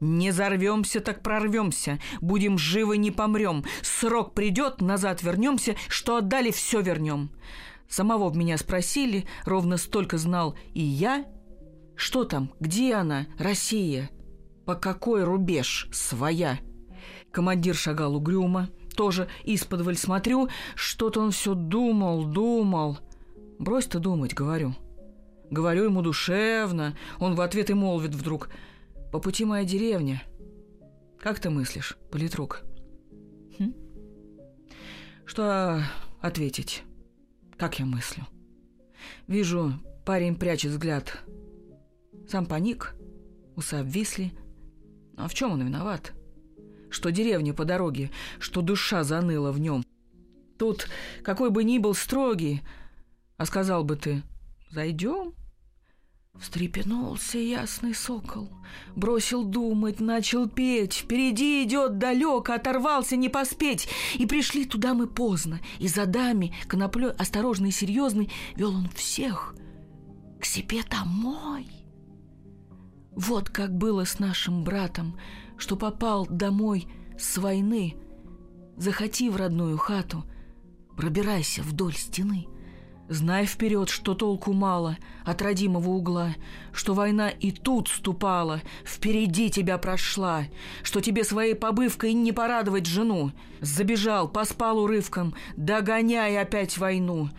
не 0.00 0.30
зарвемся, 0.30 1.00
так 1.00 1.22
прорвемся. 1.22 1.98
Будем 2.20 2.58
живы, 2.58 2.96
не 2.96 3.10
помрем. 3.10 3.64
Срок 3.82 4.34
придет, 4.34 4.80
назад 4.80 5.22
вернемся, 5.22 5.76
что 5.88 6.16
отдали, 6.16 6.50
все 6.50 6.80
вернем. 6.80 7.30
Самого 7.88 8.28
в 8.28 8.36
меня 8.36 8.58
спросили, 8.58 9.26
ровно 9.44 9.76
столько 9.76 10.18
знал 10.18 10.56
и 10.74 10.82
я. 10.82 11.24
Что 11.94 12.24
там, 12.24 12.52
где 12.60 12.94
она, 12.94 13.26
Россия? 13.38 14.10
По 14.64 14.74
какой 14.74 15.24
рубеж 15.24 15.88
своя? 15.92 16.58
Командир 17.30 17.74
шагал 17.74 18.16
угрюмо, 18.16 18.68
тоже 18.96 19.28
исподволь 19.44 19.96
смотрю, 19.96 20.48
что-то 20.74 21.20
он 21.20 21.30
все 21.30 21.54
думал, 21.54 22.24
думал. 22.24 22.98
Брось 23.58 23.86
ты 23.86 23.98
думать, 23.98 24.34
говорю. 24.34 24.74
Говорю 25.50 25.84
ему 25.84 26.02
душевно, 26.02 26.96
он 27.20 27.34
в 27.34 27.40
ответ 27.40 27.70
и 27.70 27.74
молвит 27.74 28.14
вдруг– 28.14 28.50
по 29.16 29.20
пути 29.20 29.46
моя 29.46 29.64
деревня. 29.64 30.22
Как 31.18 31.40
ты 31.40 31.48
мыслишь, 31.48 31.96
политрук? 32.10 32.64
Хм? 33.58 33.72
Что 35.24 35.82
ответить? 36.20 36.82
Как 37.56 37.78
я 37.78 37.86
мыслю? 37.86 38.26
Вижу, 39.26 39.72
парень 40.04 40.36
прячет 40.36 40.72
взгляд. 40.72 41.24
Сам 42.28 42.44
паник, 42.44 42.94
усы 43.56 43.76
обвисли. 43.76 44.32
А 45.16 45.28
в 45.28 45.32
чем 45.32 45.52
он 45.52 45.64
виноват? 45.64 46.12
Что 46.90 47.10
деревня 47.10 47.54
по 47.54 47.64
дороге, 47.64 48.10
что 48.38 48.60
душа 48.60 49.02
заныла 49.02 49.50
в 49.50 49.58
нем. 49.58 49.82
Тут, 50.58 50.88
какой 51.22 51.48
бы 51.48 51.64
ни 51.64 51.78
был 51.78 51.94
строгий, 51.94 52.60
а 53.38 53.46
сказал 53.46 53.82
бы 53.82 53.96
ты, 53.96 54.22
зайдем, 54.72 55.32
Встрепенулся 56.40 57.38
ясный 57.38 57.94
сокол, 57.94 58.50
бросил 58.94 59.44
думать, 59.44 60.00
начал 60.00 60.48
петь. 60.48 60.92
Впереди 60.92 61.64
идет 61.64 61.98
далеко, 61.98 62.52
оторвался 62.52 63.16
не 63.16 63.28
поспеть. 63.28 63.88
И 64.16 64.26
пришли 64.26 64.66
туда 64.66 64.92
мы 64.92 65.06
поздно, 65.06 65.60
и 65.78 65.88
за 65.88 66.04
дами, 66.04 66.54
коноплей 66.68 67.10
осторожный 67.10 67.70
и 67.70 67.72
серьезный, 67.72 68.30
вел 68.54 68.74
он 68.74 68.88
всех 68.90 69.54
к 70.40 70.44
себе 70.44 70.82
домой. 70.90 71.66
Вот 73.12 73.48
как 73.48 73.74
было 73.74 74.04
с 74.04 74.18
нашим 74.18 74.62
братом, 74.62 75.18
что 75.56 75.76
попал 75.76 76.26
домой 76.26 76.86
с 77.18 77.38
войны. 77.38 77.96
Захоти 78.76 79.30
в 79.30 79.36
родную 79.36 79.78
хату, 79.78 80.24
пробирайся 80.96 81.62
вдоль 81.62 81.94
стены— 81.94 82.46
Знай 83.08 83.46
вперед, 83.46 83.88
что 83.88 84.14
толку 84.14 84.52
мало 84.52 84.96
от 85.24 85.40
родимого 85.40 85.90
угла, 85.90 86.34
что 86.72 86.92
война 86.92 87.30
и 87.30 87.52
тут 87.52 87.88
ступала, 87.88 88.62
впереди 88.84 89.48
тебя 89.48 89.78
прошла, 89.78 90.44
что 90.82 91.00
тебе 91.00 91.22
своей 91.22 91.54
побывкой 91.54 92.14
не 92.14 92.32
порадовать 92.32 92.86
жену. 92.86 93.30
Забежал, 93.60 94.28
поспал 94.28 94.78
урывком, 94.78 95.34
догоняй 95.56 96.36
опять 96.36 96.78
войну. 96.78 97.30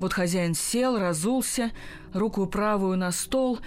Вот 0.00 0.14
хозяин 0.14 0.54
сел, 0.54 0.98
разулся, 0.98 1.70
руку 2.14 2.46
правую 2.46 2.96
на 2.96 3.12
стол, 3.12 3.60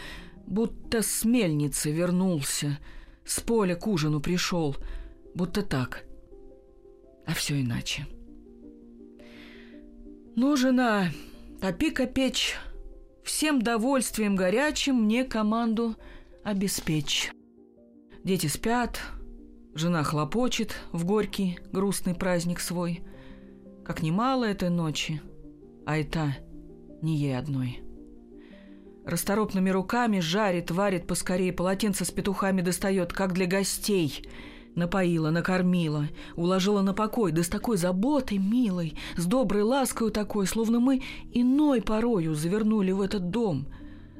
будто 0.48 1.04
с 1.04 1.24
мельницы 1.24 1.92
вернулся, 1.92 2.80
с 3.26 3.40
поля 3.40 3.76
к 3.76 3.86
ужину 3.86 4.22
пришел, 4.22 4.76
будто 5.36 5.62
так, 5.62 6.04
а 7.28 7.34
все 7.34 7.62
иначе. 7.62 8.08
«Ну, 10.40 10.56
жена, 10.56 11.10
топи-ка 11.62 12.06
печь, 12.06 12.58
всем 13.24 13.60
довольствием 13.60 14.36
горячим 14.36 15.06
мне 15.06 15.24
команду 15.24 15.96
обеспечь». 16.44 17.32
Дети 18.24 18.46
спят, 18.46 19.02
жена 19.74 20.04
хлопочет 20.04 20.76
в 20.92 21.06
горький 21.06 21.58
грустный 21.72 22.14
праздник 22.14 22.60
свой. 22.60 23.02
Как 23.84 24.04
немало 24.04 24.44
этой 24.44 24.70
ночи, 24.70 25.24
а 25.88 25.98
это 25.98 26.38
не 27.02 27.18
ей 27.18 27.36
одной. 27.36 27.82
Расторопными 29.08 29.72
руками 29.72 30.20
жарит, 30.20 30.70
варит 30.70 31.08
поскорее, 31.08 31.52
полотенце 31.52 32.06
с 32.06 32.12
петухами 32.12 32.62
достает, 32.62 33.12
как 33.12 33.34
для 33.34 33.48
гостей– 33.48 34.24
Напоила, 34.78 35.32
накормила, 35.32 36.08
уложила 36.36 36.84
на 36.84 36.94
покой, 36.94 37.32
да 37.32 37.42
с 37.42 37.48
такой 37.48 37.78
заботой 37.78 38.38
милой, 38.38 38.96
с 39.16 39.26
доброй 39.26 39.64
ласкою 39.64 40.12
такой, 40.12 40.46
словно 40.46 40.80
мы 40.80 41.02
иной 41.34 41.82
порою 41.82 42.36
завернули 42.36 42.92
в 42.92 43.02
этот 43.02 43.32
дом, 43.32 43.66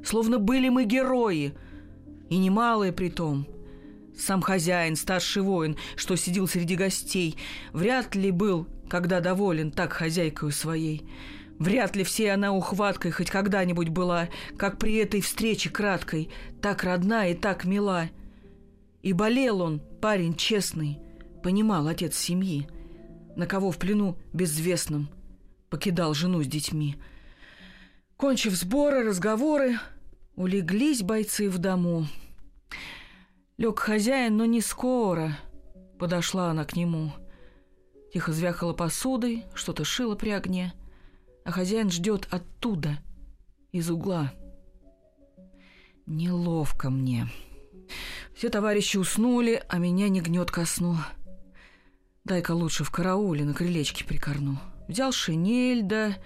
словно 0.04 0.40
были 0.40 0.68
мы 0.68 0.84
герои, 0.84 1.54
и 2.28 2.38
немалые 2.38 2.92
при 2.92 3.08
том. 3.08 3.46
Сам 4.18 4.42
хозяин, 4.42 4.96
старший 4.96 5.42
воин, 5.42 5.76
что 5.94 6.16
сидел 6.16 6.48
среди 6.48 6.74
гостей, 6.74 7.36
вряд 7.72 8.16
ли 8.16 8.32
был, 8.32 8.66
когда 8.88 9.20
доволен 9.20 9.70
так 9.70 9.92
хозяйкою 9.92 10.50
своей. 10.50 11.08
Вряд 11.60 11.94
ли 11.94 12.02
всей 12.02 12.34
она 12.34 12.52
ухваткой 12.52 13.12
хоть 13.12 13.30
когда-нибудь 13.30 13.90
была, 13.90 14.28
как 14.56 14.78
при 14.78 14.96
этой 14.96 15.20
встрече 15.20 15.70
краткой, 15.70 16.30
так 16.60 16.82
родна 16.82 17.28
и 17.28 17.34
так 17.34 17.64
мила. 17.64 18.08
И 19.02 19.12
болел 19.12 19.60
он, 19.60 19.80
парень 20.00 20.34
честный, 20.34 20.98
понимал 21.42 21.86
отец 21.86 22.16
семьи, 22.16 22.68
на 23.36 23.46
кого 23.46 23.70
в 23.70 23.78
плену 23.78 24.18
безвестном 24.32 25.08
покидал 25.70 26.14
жену 26.14 26.42
с 26.42 26.46
детьми. 26.46 26.96
Кончив 28.16 28.54
сборы, 28.54 29.04
разговоры, 29.04 29.78
улеглись 30.34 31.02
бойцы 31.02 31.48
в 31.48 31.58
дому. 31.58 32.06
Лег 33.56 33.78
хозяин, 33.78 34.36
но 34.36 34.44
не 34.44 34.60
скоро. 34.60 35.38
Подошла 35.98 36.50
она 36.50 36.64
к 36.64 36.76
нему. 36.76 37.12
Тихо 38.12 38.32
звякала 38.32 38.72
посудой, 38.72 39.44
что-то 39.54 39.84
шила 39.84 40.14
при 40.14 40.30
огне, 40.30 40.72
а 41.44 41.50
хозяин 41.50 41.90
ждет 41.90 42.26
оттуда, 42.30 42.98
из 43.72 43.90
угла. 43.90 44.32
Неловко 46.06 46.88
мне. 46.88 47.28
Все 48.34 48.48
товарищи 48.48 48.96
уснули, 48.96 49.62
а 49.68 49.78
меня 49.78 50.08
не 50.08 50.20
гнет 50.20 50.50
ко 50.50 50.64
сну. 50.64 50.96
Дай-ка 52.24 52.52
лучше 52.52 52.84
в 52.84 52.90
карауле 52.90 53.44
на 53.44 53.54
крылечке 53.54 54.04
прикорну. 54.04 54.58
Взял 54.88 55.12
шинель, 55.12 55.82
да 55.82 56.16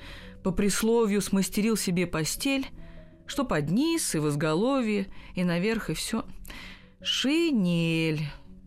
по 0.42 0.50
присловию 0.50 1.22
смастерил 1.22 1.76
себе 1.76 2.06
постель, 2.06 2.66
что 3.26 3.44
под 3.44 3.70
низ 3.70 4.14
и 4.14 4.18
в 4.18 4.28
изголовье, 4.28 5.06
и 5.34 5.44
наверх, 5.44 5.90
и 5.90 5.94
все. 5.94 6.24
Шинель. 7.00 8.22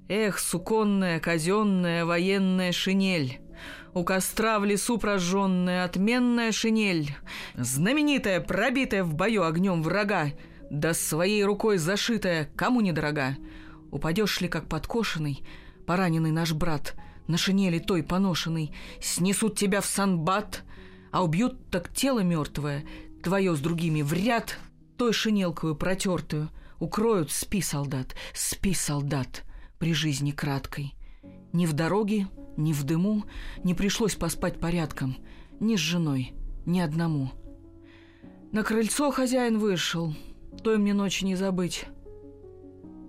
Эх, 0.07 0.39
суконная, 0.39 1.19
казенная, 1.19 2.05
военная 2.05 2.71
шинель. 2.71 3.39
У 3.93 4.03
костра 4.03 4.59
в 4.59 4.65
лесу 4.65 4.97
прожженная, 4.97 5.83
отменная 5.83 6.51
шинель. 6.51 7.15
Знаменитая, 7.55 8.41
пробитая 8.41 9.03
в 9.03 9.15
бою 9.15 9.43
огнем 9.43 9.81
врага, 9.81 10.31
да 10.69 10.93
своей 10.93 11.43
рукой 11.43 11.77
зашитая, 11.77 12.49
кому 12.55 12.81
недорога. 12.81 13.37
Упадешь 13.91 14.41
ли, 14.41 14.47
как 14.47 14.67
подкошенный, 14.67 15.43
пораненный 15.85 16.31
наш 16.31 16.53
брат, 16.53 16.95
на 17.27 17.37
шинели 17.37 17.79
той 17.79 18.03
поношенной, 18.03 18.71
снесут 19.01 19.57
тебя 19.57 19.81
в 19.81 19.85
санбат, 19.85 20.63
а 21.11 21.23
убьют 21.23 21.69
так 21.69 21.93
тело 21.93 22.19
мертвое, 22.19 22.83
твое 23.23 23.55
с 23.55 23.59
другими 23.59 24.01
в 24.01 24.13
ряд, 24.13 24.57
той 24.97 25.13
шинелкою 25.13 25.75
протертую, 25.75 26.49
укроют, 26.79 27.31
спи, 27.31 27.61
солдат, 27.61 28.15
спи, 28.33 28.73
солдат, 28.73 29.43
при 29.79 29.93
жизни 29.93 30.31
краткой. 30.31 30.93
Ни 31.53 31.65
в 31.65 31.73
дороге, 31.73 32.27
ни 32.57 32.73
в 32.73 32.83
дыму 32.83 33.23
не 33.63 33.73
пришлось 33.73 34.15
поспать 34.15 34.59
порядком, 34.59 35.17
ни 35.59 35.75
с 35.75 35.79
женой, 35.79 36.33
ни 36.65 36.79
одному. 36.79 37.31
На 38.51 38.63
крыльцо 38.63 39.11
хозяин 39.11 39.57
вышел, 39.57 40.13
той 40.63 40.77
мне 40.77 40.93
ночи 40.93 41.23
не 41.25 41.35
забыть. 41.35 41.85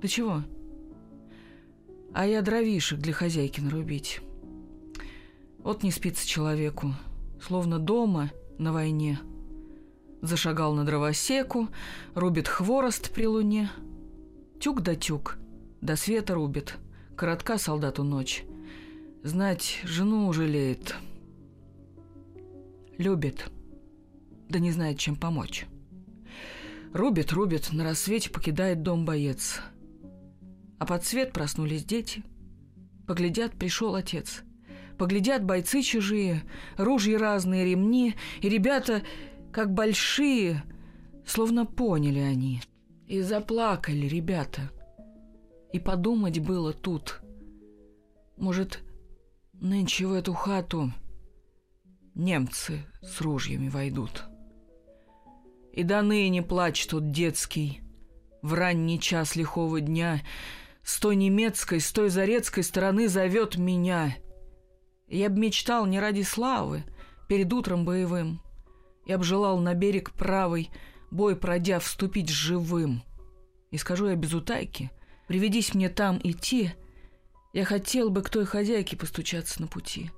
Ты 0.00 0.08
чего? 0.08 0.42
А 2.12 2.26
я 2.26 2.42
дровишек 2.42 2.98
для 2.98 3.12
хозяйки 3.12 3.60
нарубить. 3.60 4.20
Вот 5.58 5.82
не 5.82 5.90
спится 5.90 6.26
человеку, 6.26 6.94
словно 7.40 7.78
дома 7.78 8.30
на 8.58 8.72
войне. 8.72 9.18
Зашагал 10.22 10.74
на 10.74 10.84
дровосеку, 10.84 11.68
рубит 12.14 12.48
хворост 12.48 13.12
при 13.12 13.26
луне. 13.26 13.70
Тюк 14.60 14.80
да 14.80 14.94
тюк, 14.94 15.38
до 15.80 15.96
света 15.96 16.34
рубит, 16.34 16.76
коротка 17.16 17.58
солдату 17.58 18.02
ночь. 18.02 18.44
Знать, 19.22 19.80
жену 19.84 20.32
жалеет. 20.32 20.96
Любит, 22.96 23.50
да 24.48 24.58
не 24.58 24.70
знает, 24.70 24.98
чем 24.98 25.16
помочь. 25.16 25.66
Рубит, 26.96 27.30
рубит, 27.34 27.74
на 27.74 27.84
рассвете 27.84 28.30
покидает 28.30 28.80
дом 28.80 29.04
боец. 29.04 29.60
А 30.78 30.86
под 30.86 31.04
свет 31.04 31.34
проснулись 31.34 31.84
дети. 31.84 32.24
Поглядят, 33.06 33.52
пришел 33.52 33.94
отец. 33.96 34.42
Поглядят 34.96 35.44
бойцы 35.44 35.82
чужие, 35.82 36.42
ружья 36.78 37.18
разные, 37.18 37.66
ремни, 37.66 38.14
и 38.40 38.48
ребята, 38.48 39.02
как 39.52 39.74
большие, 39.74 40.64
словно 41.26 41.66
поняли 41.66 42.20
они. 42.20 42.62
И 43.06 43.20
заплакали 43.20 44.06
ребята. 44.06 44.70
И 45.74 45.78
подумать 45.78 46.38
было 46.38 46.72
тут. 46.72 47.20
Может, 48.38 48.82
нынче 49.52 50.06
в 50.06 50.14
эту 50.14 50.32
хату 50.32 50.94
немцы 52.14 52.86
с 53.02 53.20
ружьями 53.20 53.68
войдут. 53.68 54.24
И 55.76 55.82
до 55.82 56.00
ныне 56.00 56.42
плач 56.42 56.86
тот 56.86 57.10
детский. 57.10 57.82
В 58.40 58.54
ранний 58.54 58.98
час 58.98 59.36
лихого 59.36 59.82
дня 59.82 60.22
С 60.82 60.98
той 60.98 61.16
немецкой, 61.16 61.80
с 61.80 61.92
той 61.92 62.08
зарецкой 62.08 62.64
стороны 62.64 63.08
зовет 63.08 63.56
меня. 63.56 64.16
Я 65.06 65.28
б 65.28 65.38
мечтал 65.38 65.84
не 65.84 66.00
ради 66.00 66.22
славы, 66.22 66.84
Перед 67.28 67.52
утром 67.52 67.84
боевым. 67.84 68.40
Я 69.04 69.18
б 69.18 69.24
желал 69.24 69.58
на 69.58 69.74
берег 69.74 70.12
правый, 70.12 70.70
Бой 71.10 71.36
пройдя, 71.36 71.78
вступить 71.78 72.30
живым. 72.30 73.02
И 73.70 73.76
скажу 73.76 74.08
я 74.08 74.16
без 74.16 74.32
утайки, 74.32 74.90
Приведись 75.28 75.74
мне 75.74 75.90
там 75.90 76.18
идти, 76.24 76.72
Я 77.52 77.66
хотел 77.66 78.08
бы 78.08 78.22
к 78.22 78.30
той 78.30 78.46
хозяйке 78.46 78.96
постучаться 78.96 79.60
на 79.60 79.68
пути. 79.68 80.10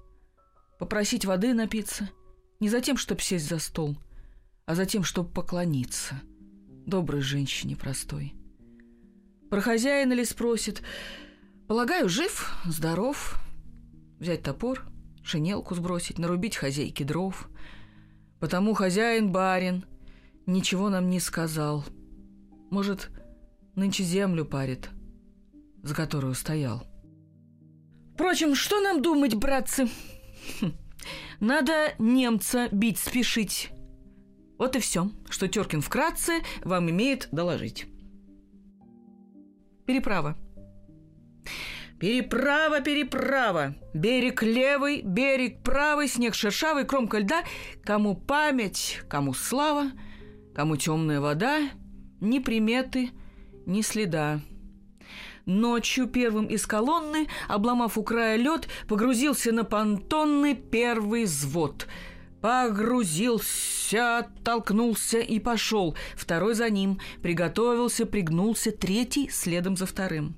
Попросить 0.79 1.25
воды 1.25 1.53
напиться, 1.53 2.11
Не 2.61 2.69
за 2.69 2.81
тем, 2.81 2.97
чтоб 2.97 3.21
сесть 3.21 3.49
за 3.49 3.59
стол— 3.59 3.97
а 4.69 4.75
затем, 4.75 5.03
чтобы 5.03 5.31
поклониться 5.31 6.21
доброй 6.85 7.23
женщине 7.23 7.75
простой. 7.75 8.35
Про 9.49 9.63
хозяина 9.63 10.13
ли 10.13 10.27
спросит? 10.27 10.83
Полагаю, 11.67 12.11
жив, 12.11 12.55
здоров. 12.67 13.41
Взять 14.21 14.43
топор, 14.43 14.85
шинелку 15.23 15.75
сбросить, 15.75 16.19
нарубить 16.19 16.55
хозяйке 16.55 17.03
дров. 17.03 17.49
Потому 18.41 18.75
хозяин-барин 18.75 19.87
ничего 20.45 20.91
нам 20.91 21.09
не 21.09 21.19
сказал. 21.19 21.87
Может, 22.71 23.11
нынче 23.75 24.05
землю 24.05 24.45
парит, 24.45 24.91
за 25.83 25.95
которую 25.95 26.35
стоял. 26.35 26.87
Впрочем, 28.13 28.55
что 28.55 28.81
нам 28.83 29.01
думать, 29.01 29.35
братцы? 29.35 29.89
Хм, 30.61 30.73
надо 31.41 31.95
немца 31.99 32.69
бить 32.71 32.99
спешить. 32.99 33.71
Вот 34.59 34.75
и 34.75 34.81
все, 34.81 35.11
что 35.31 35.47
Теркин 35.47 35.81
вкратце 35.81 36.43
вам 36.65 36.91
имеет 36.91 37.29
доложить. 37.31 37.87
Переправа. 39.87 40.37
Переправа, 42.01 42.81
переправа. 42.81 43.75
Берег 43.95 44.43
левый, 44.43 45.03
берег 45.03 45.63
правый, 45.63 46.09
снег 46.09 46.35
шершавый, 46.35 46.85
кромка 46.85 47.19
льда. 47.19 47.45
Кому 47.85 48.17
память, 48.17 49.01
кому 49.09 49.33
слава, 49.33 49.93
кому 50.55 50.77
темная 50.77 51.21
вода, 51.21 51.71
ни 52.21 52.41
приметы, 52.41 53.11
ни 53.65 53.83
следа. 53.83 54.41
Ночью 55.47 56.09
первым 56.09 56.47
из 56.47 56.67
колонны, 56.67 57.29
обломав 57.49 57.97
у 57.97 58.03
края 58.03 58.37
лед, 58.37 58.69
погрузился 58.87 59.51
на 59.53 59.65
понтонный 59.65 60.55
первый 60.55 61.25
взвод– 61.25 61.87
Погрузился, 62.41 64.19
оттолкнулся 64.19 65.19
и 65.19 65.41
пошел. 65.41 65.97
Второй 66.17 66.55
за 66.55 66.71
ним. 66.71 67.01
Приготовился, 67.23 68.07
пригнулся. 68.07 68.71
Третий 68.71 69.29
следом 69.29 69.77
за 69.77 69.87
вторым. 69.87 70.37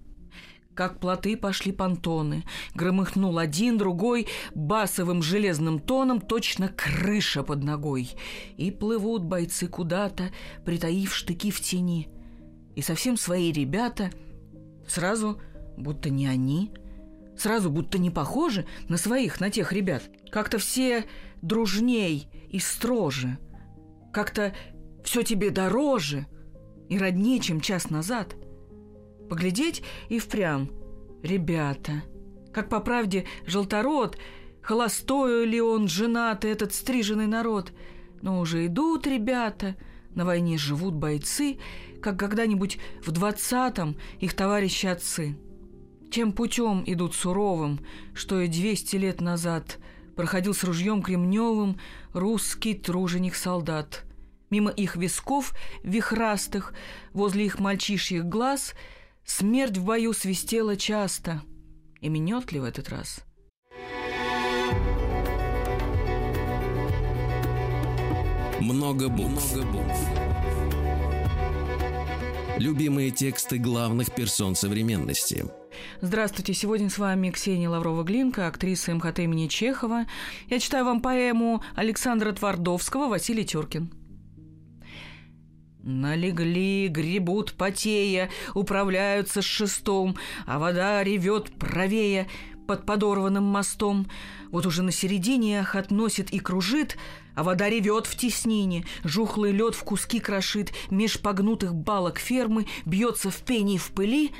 Как 0.74 0.98
плоты 0.98 1.36
пошли 1.36 1.72
понтоны. 1.72 2.44
Громыхнул 2.74 3.36
один, 3.36 3.76
другой, 3.76 4.28
басовым 4.54 5.22
железным 5.22 5.78
тоном, 5.78 6.20
точно 6.20 6.68
крыша 6.68 7.42
под 7.42 7.62
ногой. 7.62 8.12
И 8.56 8.70
плывут 8.70 9.22
бойцы 9.24 9.66
куда-то, 9.66 10.30
притаив 10.64 11.14
штыки 11.14 11.50
в 11.50 11.60
тени. 11.60 12.08
И 12.76 12.82
совсем 12.82 13.18
свои 13.18 13.52
ребята 13.52 14.10
сразу, 14.88 15.38
будто 15.76 16.08
не 16.08 16.26
они, 16.26 16.72
сразу 17.36 17.68
будто 17.68 17.98
не 17.98 18.10
похожи 18.10 18.66
на 18.88 18.96
своих, 18.96 19.38
на 19.38 19.50
тех 19.50 19.72
ребят. 19.72 20.04
Как-то 20.30 20.58
все 20.58 21.04
дружней 21.42 22.28
и 22.48 22.58
строже. 22.58 23.38
Как-то 24.12 24.54
все 25.04 25.22
тебе 25.22 25.50
дороже 25.50 26.26
и 26.88 26.98
роднее, 26.98 27.40
чем 27.40 27.60
час 27.60 27.90
назад. 27.90 28.36
Поглядеть 29.28 29.82
и 30.08 30.18
впрямь. 30.18 30.68
Ребята, 31.22 32.02
как 32.52 32.68
по 32.68 32.80
правде 32.80 33.26
желтород, 33.46 34.18
холостою 34.62 35.46
ли 35.46 35.60
он, 35.60 35.88
женатый, 35.88 36.50
этот 36.50 36.74
стриженный 36.74 37.26
народ. 37.26 37.72
Но 38.22 38.40
уже 38.40 38.66
идут 38.66 39.06
ребята, 39.06 39.76
на 40.14 40.24
войне 40.24 40.58
живут 40.58 40.94
бойцы, 40.94 41.58
как 42.02 42.18
когда-нибудь 42.18 42.78
в 43.04 43.12
двадцатом 43.12 43.96
их 44.18 44.34
товарищи 44.34 44.86
отцы. 44.86 45.38
Тем 46.10 46.32
путем 46.32 46.82
идут 46.86 47.14
суровым, 47.14 47.80
что 48.14 48.40
и 48.40 48.48
двести 48.48 48.96
лет 48.96 49.20
назад– 49.20 49.78
проходил 50.20 50.52
с 50.52 50.64
ружьем 50.64 51.00
кремневым 51.00 51.80
русский 52.12 52.74
труженик-солдат. 52.74 54.04
Мимо 54.50 54.70
их 54.70 54.96
висков, 54.96 55.54
вихрастых, 55.82 56.74
возле 57.14 57.46
их 57.46 57.58
мальчишьих 57.58 58.26
глаз, 58.26 58.74
смерть 59.24 59.78
в 59.78 59.84
бою 59.84 60.12
свистела 60.12 60.76
часто. 60.76 61.40
И 62.02 62.10
минет 62.10 62.52
ли 62.52 62.60
в 62.60 62.64
этот 62.64 62.90
раз? 62.90 63.24
Много 68.60 69.08
букв. 69.08 69.56
Много 69.56 69.72
букв. 69.72 70.29
Любимые 72.60 73.10
тексты 73.10 73.56
главных 73.56 74.14
персон 74.14 74.54
современности. 74.54 75.46
Здравствуйте, 76.02 76.52
сегодня 76.52 76.90
с 76.90 76.98
вами 76.98 77.30
Ксения 77.30 77.70
Лаврова-Глинка, 77.70 78.46
актриса 78.46 78.94
МХТ 78.94 79.20
имени 79.20 79.46
Чехова. 79.46 80.04
Я 80.50 80.58
читаю 80.58 80.84
вам 80.84 81.00
поэму 81.00 81.62
Александра 81.74 82.32
Твардовского 82.32 83.08
«Василий 83.08 83.46
Теркин». 83.46 83.90
Налегли, 85.82 86.88
гребут 86.88 87.54
потея, 87.54 88.28
управляются 88.52 89.40
с 89.40 89.46
шестом, 89.46 90.16
а 90.44 90.58
вода 90.58 91.02
ревет 91.02 91.50
правее 91.58 92.28
под 92.70 92.86
подорванным 92.86 93.42
мостом. 93.42 94.06
Вот 94.52 94.64
уже 94.64 94.84
на 94.84 94.92
середине 94.92 95.58
их 95.58 95.74
относит 95.74 96.30
и 96.30 96.38
кружит, 96.38 96.96
а 97.34 97.42
вода 97.42 97.68
ревет 97.68 98.06
в 98.06 98.16
теснине, 98.16 98.86
жухлый 99.02 99.50
лед 99.50 99.74
в 99.74 99.82
куски 99.82 100.20
крошит, 100.20 100.72
меж 100.88 101.18
погнутых 101.18 101.74
балок 101.74 102.20
фермы 102.20 102.68
бьется 102.86 103.28
в 103.32 103.38
пене 103.38 103.74
и 103.74 103.78
в 103.78 103.90
пыли, 103.90 104.30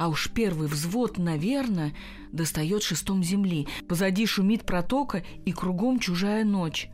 а 0.00 0.08
уж 0.08 0.32
первый 0.32 0.66
взвод, 0.66 1.16
наверное, 1.16 1.94
достает 2.32 2.82
шестом 2.82 3.22
земли. 3.22 3.68
Позади 3.88 4.26
шумит 4.26 4.66
протока, 4.66 5.22
и 5.44 5.52
кругом 5.52 6.00
чужая 6.00 6.44
ночь. 6.44 6.88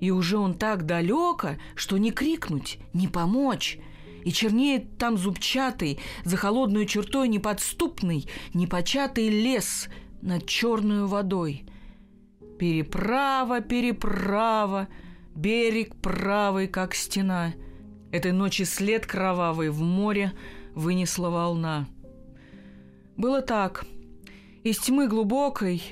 И 0.00 0.10
уже 0.10 0.38
он 0.38 0.54
так 0.54 0.86
далеко, 0.86 1.56
что 1.74 1.98
не 1.98 2.10
крикнуть, 2.10 2.78
не 2.94 3.06
помочь. 3.06 3.78
И 4.24 4.32
чернеет 4.32 4.98
там 4.98 5.16
зубчатый, 5.16 5.98
за 6.24 6.36
холодную 6.36 6.86
чертой 6.86 7.28
неподступный, 7.28 8.28
непочатый 8.54 9.28
лес 9.28 9.88
над 10.22 10.46
черную 10.46 11.06
водой. 11.06 11.64
Переправа, 12.58 13.60
переправа, 13.60 14.88
берег 15.34 15.96
правый, 15.96 16.68
как 16.68 16.94
стена. 16.94 17.54
Этой 18.10 18.32
ночи 18.32 18.62
след 18.62 19.06
кровавый 19.06 19.70
в 19.70 19.80
море 19.80 20.32
вынесла 20.74 21.30
волна. 21.30 21.86
Было 23.16 23.42
так. 23.42 23.84
Из 24.64 24.78
тьмы 24.78 25.08
глубокой 25.08 25.82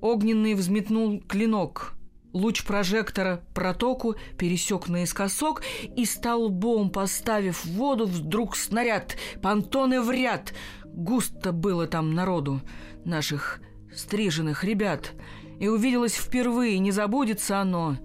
огненный 0.00 0.54
взметнул 0.54 1.20
клинок— 1.20 1.94
Луч 2.32 2.64
прожектора 2.64 3.44
протоку 3.54 4.16
пересек 4.38 4.88
наискосок 4.88 5.62
и 5.96 6.06
столбом, 6.06 6.90
поставив 6.90 7.64
в 7.64 7.72
воду, 7.72 8.06
вдруг 8.06 8.56
снаряд, 8.56 9.16
понтоны 9.42 10.00
в 10.00 10.10
ряд. 10.10 10.54
Густо 10.84 11.52
было 11.52 11.86
там 11.86 12.14
народу, 12.14 12.60
наших 13.04 13.60
стриженных 13.94 14.64
ребят. 14.64 15.12
И 15.60 15.68
увиделось 15.68 16.14
впервые, 16.14 16.78
не 16.78 16.90
забудется 16.90 17.60
оно. 17.60 17.98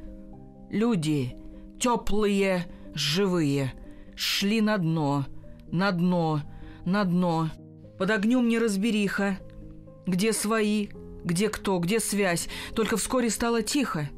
Люди, 0.70 1.36
теплые, 1.80 2.68
живые, 2.94 3.74
шли 4.16 4.60
на 4.60 4.78
дно, 4.78 5.26
на 5.72 5.92
дно, 5.92 6.42
на 6.86 7.06
дно. 7.06 7.50
Под 7.98 8.12
огнем 8.12 8.48
неразбериха. 8.48 9.40
Где 10.06 10.34
свои, 10.34 10.90
где 11.24 11.50
кто, 11.50 11.80
где 11.80 12.00
связь. 12.00 12.48
Только 12.76 12.98
вскоре 12.98 13.30
стало 13.30 13.62
тихо. 13.62 14.10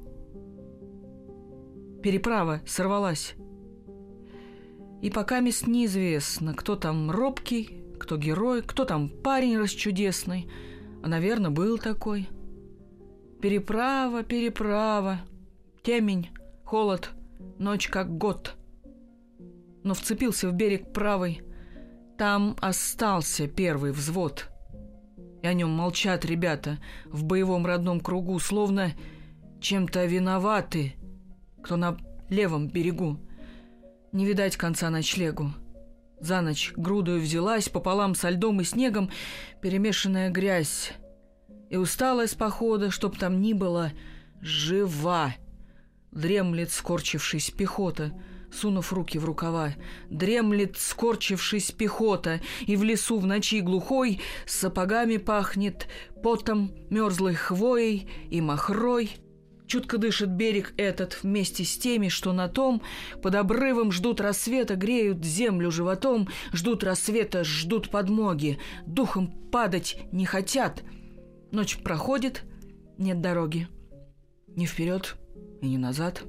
Переправа 2.02 2.62
сорвалась. 2.66 3.36
И 5.02 5.10
пока 5.10 5.40
мест 5.40 5.68
неизвестно, 5.68 6.54
кто 6.54 6.76
там 6.76 7.12
робкий, 7.12 7.84
кто 8.00 8.18
герой, 8.18 8.62
кто 8.62 8.86
там 8.86 9.10
парень 9.10 9.58
расчудесный. 9.58 10.50
А, 11.04 11.08
наверное, 11.08 11.52
был 11.52 11.78
такой. 11.78 12.30
Переправа, 13.42 14.24
переправа. 14.24 15.22
Темень, 15.84 16.30
холод, 16.66 17.12
ночь 17.58 17.88
как 17.88 18.18
год. 18.18 18.56
Но 19.84 19.94
вцепился 19.94 20.50
в 20.50 20.54
берег 20.54 20.92
правый. 20.92 21.42
Там 22.18 22.58
остался 22.60 23.48
первый 23.48 23.92
взвод. 23.92 24.50
И 25.42 25.48
о 25.48 25.54
нем 25.54 25.70
молчат 25.70 26.26
ребята 26.26 26.80
в 27.06 27.24
боевом 27.24 27.66
родном 27.66 28.02
кругу, 28.02 28.40
словно 28.40 28.92
чем-то 29.62 30.06
виноваты 30.06 30.96
кто 31.70 31.78
на 31.78 31.96
левом 32.30 32.68
берегу. 32.68 33.20
Не 34.12 34.26
видать 34.26 34.58
конца 34.58 34.90
ночлегу. 34.90 35.54
За 36.20 36.42
ночь 36.42 36.74
грудою 36.76 37.22
взялась 37.22 37.70
пополам 37.70 38.16
со 38.16 38.32
льдом 38.32 38.60
и 38.60 38.64
снегом 38.64 39.12
перемешанная 39.62 40.32
грязь. 40.32 40.94
И 41.70 41.78
усталая 41.78 42.26
с 42.26 42.34
похода, 42.34 42.90
чтоб 42.90 43.16
там 43.16 43.40
ни 43.40 43.54
было, 43.54 43.92
жива. 44.42 45.36
Дремлет, 46.12 46.72
скорчившись 46.72 47.52
пехота, 47.52 48.20
сунув 48.52 48.92
руки 48.92 49.20
в 49.20 49.26
рукава. 49.26 49.74
Дремлет, 50.10 50.76
скорчившись 50.76 51.70
пехота, 51.70 52.42
и 52.66 52.78
в 52.78 52.84
лесу 52.84 53.20
в 53.20 53.28
ночи 53.28 53.62
глухой 53.62 54.22
сапогами 54.48 55.18
пахнет 55.18 55.88
потом, 56.24 56.72
мерзлой 56.90 57.36
хвоей 57.36 58.10
и 58.32 58.42
махрой— 58.42 59.12
Чутко 59.70 60.00
дышит 60.00 60.32
берег 60.32 60.74
этот 60.78 61.22
вместе 61.22 61.64
с 61.64 61.78
теми, 61.78 62.08
что 62.08 62.34
на 62.34 62.48
том 62.48 62.82
под 63.22 63.36
обрывом 63.36 63.92
ждут 63.92 64.20
рассвета, 64.20 64.76
греют 64.76 65.24
землю 65.24 65.70
животом, 65.70 66.28
ждут 66.52 66.84
рассвета, 66.84 67.44
ждут 67.44 67.92
подмоги, 67.92 68.58
духом 68.88 69.28
падать 69.52 70.00
не 70.12 70.26
хотят. 70.26 70.82
Ночь 71.52 71.78
проходит, 71.78 72.46
нет 72.98 73.22
дороги. 73.22 73.68
Ни 74.48 74.66
вперед 74.66 75.18
и 75.62 75.68
ни 75.68 75.78
назад. 75.78 76.24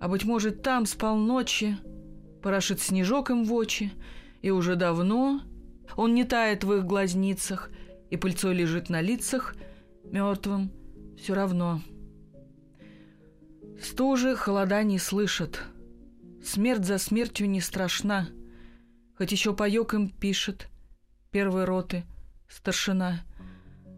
А 0.00 0.08
быть 0.08 0.24
может, 0.24 0.62
там 0.62 0.84
с 0.84 0.94
полночи 0.94 1.78
порошит 2.42 2.80
снежок 2.80 3.30
им 3.30 3.44
в 3.44 3.52
очи, 3.52 3.92
и 4.42 4.50
уже 4.50 4.74
давно 4.74 5.42
он 5.96 6.12
не 6.12 6.24
тает 6.24 6.64
в 6.64 6.74
их 6.74 6.84
глазницах, 6.86 7.70
и 8.10 8.16
пыльцой 8.16 8.52
лежит 8.52 8.88
на 8.88 9.00
лицах 9.00 9.54
мертвым, 10.02 10.72
все 11.18 11.34
равно. 11.34 11.80
Стужи 13.82 14.36
холода 14.36 14.82
не 14.82 14.98
слышат. 14.98 15.62
Смерть 16.42 16.84
за 16.84 16.98
смертью 16.98 17.50
не 17.50 17.60
страшна. 17.60 18.28
Хоть 19.16 19.32
еще 19.32 19.54
паёк 19.54 19.94
им 19.94 20.10
пишет. 20.10 20.68
Первой 21.30 21.64
роты. 21.64 22.04
Старшина. 22.48 23.20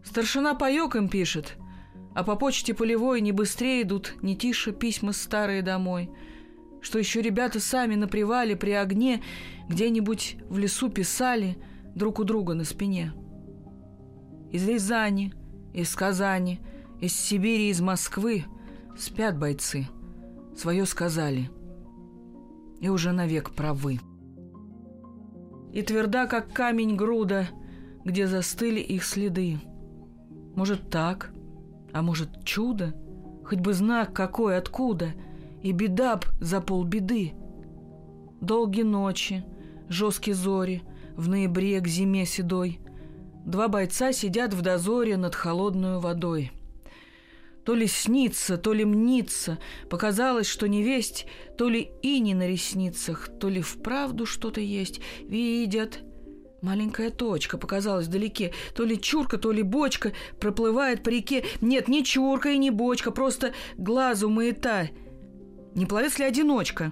Старшина 0.03 0.55
паёк 0.55 0.95
им 0.95 1.09
пишет. 1.09 1.57
А 2.13 2.23
по 2.23 2.35
почте 2.35 2.73
полевой 2.73 3.21
не 3.21 3.31
быстрее 3.31 3.83
идут, 3.83 4.15
не 4.21 4.35
тише 4.35 4.73
письма 4.73 5.13
старые 5.13 5.61
домой. 5.61 6.09
Что 6.81 6.99
еще 6.99 7.21
ребята 7.21 7.59
сами 7.59 7.95
на 7.95 8.07
привале 8.07 8.55
при 8.55 8.71
огне 8.71 9.23
где-нибудь 9.69 10.37
в 10.49 10.57
лесу 10.57 10.89
писали 10.89 11.57
друг 11.95 12.19
у 12.19 12.23
друга 12.23 12.55
на 12.55 12.65
спине. 12.65 13.13
Из 14.51 14.67
Рязани, 14.67 15.33
из 15.73 15.95
Казани– 15.95 16.59
из 17.01 17.15
Сибири, 17.15 17.69
из 17.69 17.81
Москвы 17.81 18.45
спят 18.95 19.37
бойцы. 19.37 19.87
Свое 20.55 20.85
сказали. 20.85 21.49
И 22.79 22.89
уже 22.89 23.11
навек 23.11 23.51
правы. 23.51 23.99
И 25.73 25.81
тверда, 25.81 26.27
как 26.27 26.53
камень 26.53 26.95
груда, 26.95 27.47
где 28.05 28.27
застыли 28.27 28.79
их 28.79 29.03
следы. 29.03 29.59
Может, 30.55 30.89
так, 30.91 31.31
а 31.91 32.03
может, 32.03 32.43
чудо, 32.43 32.93
хоть 33.45 33.59
бы 33.59 33.73
знак 33.73 34.13
какой, 34.13 34.57
откуда, 34.57 35.13
и 35.63 35.71
беда 35.71 36.17
б 36.17 36.23
за 36.39 36.61
полбеды. 36.61 37.33
Долгие 38.41 38.83
ночи, 38.83 39.43
жесткие 39.89 40.35
зори, 40.35 40.83
в 41.15 41.27
ноябре 41.29 41.79
к 41.79 41.87
зиме 41.87 42.25
седой. 42.25 42.79
Два 43.45 43.69
бойца 43.69 44.11
сидят 44.11 44.53
в 44.53 44.61
дозоре 44.61 45.17
над 45.17 45.33
холодной 45.33 45.99
водой— 45.99 46.51
то 47.65 47.75
ли 47.75 47.87
снится, 47.87 48.57
то 48.57 48.73
ли 48.73 48.85
мнится. 48.85 49.59
Показалось, 49.89 50.47
что 50.47 50.67
не 50.67 50.83
весть, 50.83 51.27
то 51.57 51.69
ли 51.69 51.91
ини 52.01 52.33
на 52.33 52.47
ресницах, 52.47 53.29
то 53.39 53.49
ли 53.49 53.61
вправду 53.61 54.25
что-то 54.25 54.61
есть. 54.61 54.99
Видят. 55.21 55.99
Маленькая 56.61 57.09
точка 57.09 57.57
показалась 57.57 58.07
вдалеке. 58.07 58.53
То 58.75 58.83
ли 58.83 58.99
чурка, 58.99 59.37
то 59.37 59.51
ли 59.51 59.63
бочка 59.63 60.13
проплывает 60.39 61.03
по 61.03 61.09
реке. 61.09 61.43
Нет, 61.59 61.87
не 61.87 62.03
чурка 62.03 62.49
и 62.49 62.57
не 62.57 62.71
бочка, 62.71 63.11
просто 63.11 63.53
глазу 63.77 64.29
маята. 64.29 64.89
Не 65.75 65.85
пловец 65.85 66.19
ли 66.19 66.25
одиночка? 66.25 66.91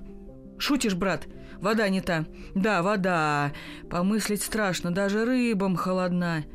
Шутишь, 0.58 0.95
брат? 0.95 1.27
Вода 1.60 1.89
не 1.89 2.01
та. 2.01 2.25
Да, 2.55 2.82
вода. 2.82 3.53
Помыслить 3.89 4.41
страшно, 4.41 4.91
даже 4.91 5.25
рыбам 5.25 5.75
холодна. 5.75 6.45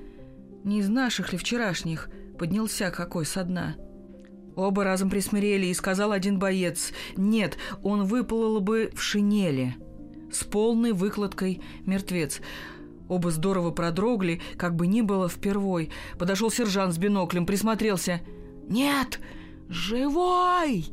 Не 0.64 0.80
из 0.80 0.88
наших 0.88 1.32
ли 1.32 1.38
вчерашних 1.38 2.08
поднялся 2.38 2.90
какой 2.90 3.26
со 3.26 3.44
дна?» 3.44 3.76
Оба 4.56 4.84
разом 4.84 5.10
присмирели, 5.10 5.66
и 5.66 5.74
сказал 5.74 6.12
один 6.12 6.38
боец, 6.38 6.92
«Нет, 7.16 7.58
он 7.82 8.04
выплыл 8.04 8.60
бы 8.60 8.90
в 8.94 9.02
шинели, 9.02 9.76
с 10.30 10.44
полной 10.44 10.92
выкладкой 10.92 11.60
мертвец. 11.86 12.40
Оба 13.08 13.30
здорово 13.30 13.70
продрогли, 13.70 14.40
как 14.56 14.74
бы 14.74 14.86
ни 14.86 15.00
было 15.00 15.28
впервой. 15.28 15.90
Подошел 16.18 16.50
сержант 16.50 16.94
с 16.94 16.98
биноклем, 16.98 17.46
присмотрелся. 17.46 18.20
«Нет, 18.68 19.20
живой! 19.68 20.86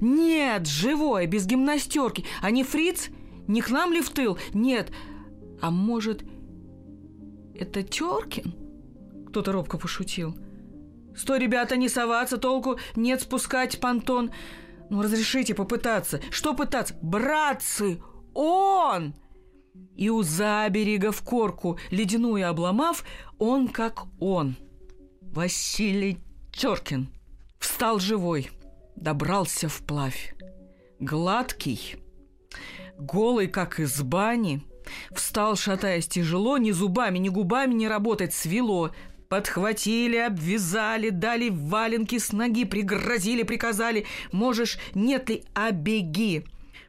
Нет, 0.00 0.66
живой, 0.66 1.26
без 1.26 1.46
гимнастерки. 1.46 2.24
А 2.40 2.50
не 2.50 2.64
фриц? 2.64 3.08
Не 3.46 3.60
к 3.60 3.70
нам 3.70 3.92
ли 3.92 4.00
в 4.00 4.10
тыл? 4.10 4.38
Нет. 4.54 4.90
А 5.60 5.70
может, 5.70 6.24
это 7.54 7.82
Теркин?» 7.82 8.54
Кто-то 9.28 9.52
робко 9.52 9.76
пошутил. 9.76 10.34
«Стой, 11.18 11.40
ребята, 11.40 11.76
не 11.76 11.88
соваться, 11.88 12.38
толку 12.38 12.78
нет 12.94 13.22
спускать 13.22 13.80
понтон. 13.80 14.30
Ну, 14.88 15.02
разрешите 15.02 15.54
попытаться. 15.54 16.20
Что 16.30 16.54
пытаться? 16.54 16.94
Братцы, 17.02 18.00
он!» 18.34 19.14
И 19.96 20.10
у 20.10 20.22
заберега 20.22 21.10
в 21.10 21.22
корку, 21.22 21.78
ледяную 21.90 22.48
обломав, 22.48 23.04
он 23.38 23.66
как 23.66 24.04
он. 24.20 24.56
Василий 25.20 26.18
Теркин 26.52 27.08
встал 27.58 27.98
живой, 27.98 28.50
добрался 28.94 29.68
вплавь. 29.68 30.34
Гладкий, 31.00 31.96
голый, 32.96 33.48
как 33.48 33.80
из 33.80 34.00
бани, 34.02 34.62
встал, 35.12 35.56
шатаясь 35.56 36.08
тяжело, 36.08 36.58
ни 36.58 36.70
зубами, 36.70 37.18
ни 37.18 37.28
губами 37.28 37.74
не 37.74 37.88
работать 37.88 38.32
свело, 38.32 38.92
Подхватили, 39.28 40.16
обвязали, 40.16 41.10
дали 41.10 41.50
валенки 41.50 42.18
с 42.18 42.32
ноги, 42.32 42.64
пригрозили, 42.64 43.42
приказали. 43.42 44.06
Можешь, 44.32 44.78
нет 44.94 45.28
ли, 45.28 45.44
а 45.54 45.70
беги. 45.70 46.44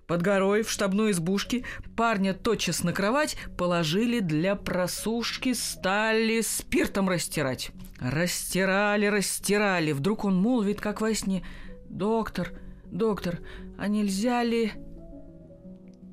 Под 0.08 0.22
горой 0.22 0.64
в 0.64 0.72
штабной 0.72 1.12
избушке 1.12 1.66
парня 1.98 2.34
тотчас 2.34 2.84
на 2.84 2.94
кровать 2.94 3.36
положили 3.58 4.22
для 4.22 4.56
просушки, 4.56 5.54
стали 5.54 6.40
спиртом 6.42 7.10
растирать. 7.10 7.72
Растирали, 8.00 9.06
растирали. 9.06 9.92
Вдруг 9.92 10.24
он 10.24 10.36
молвит, 10.36 10.80
как 10.80 11.02
во 11.02 11.14
сне. 11.14 11.46
«Доктор, 11.90 12.54
доктор, 12.86 13.40
а 13.78 13.88
нельзя 13.88 14.44
ли 14.44 14.72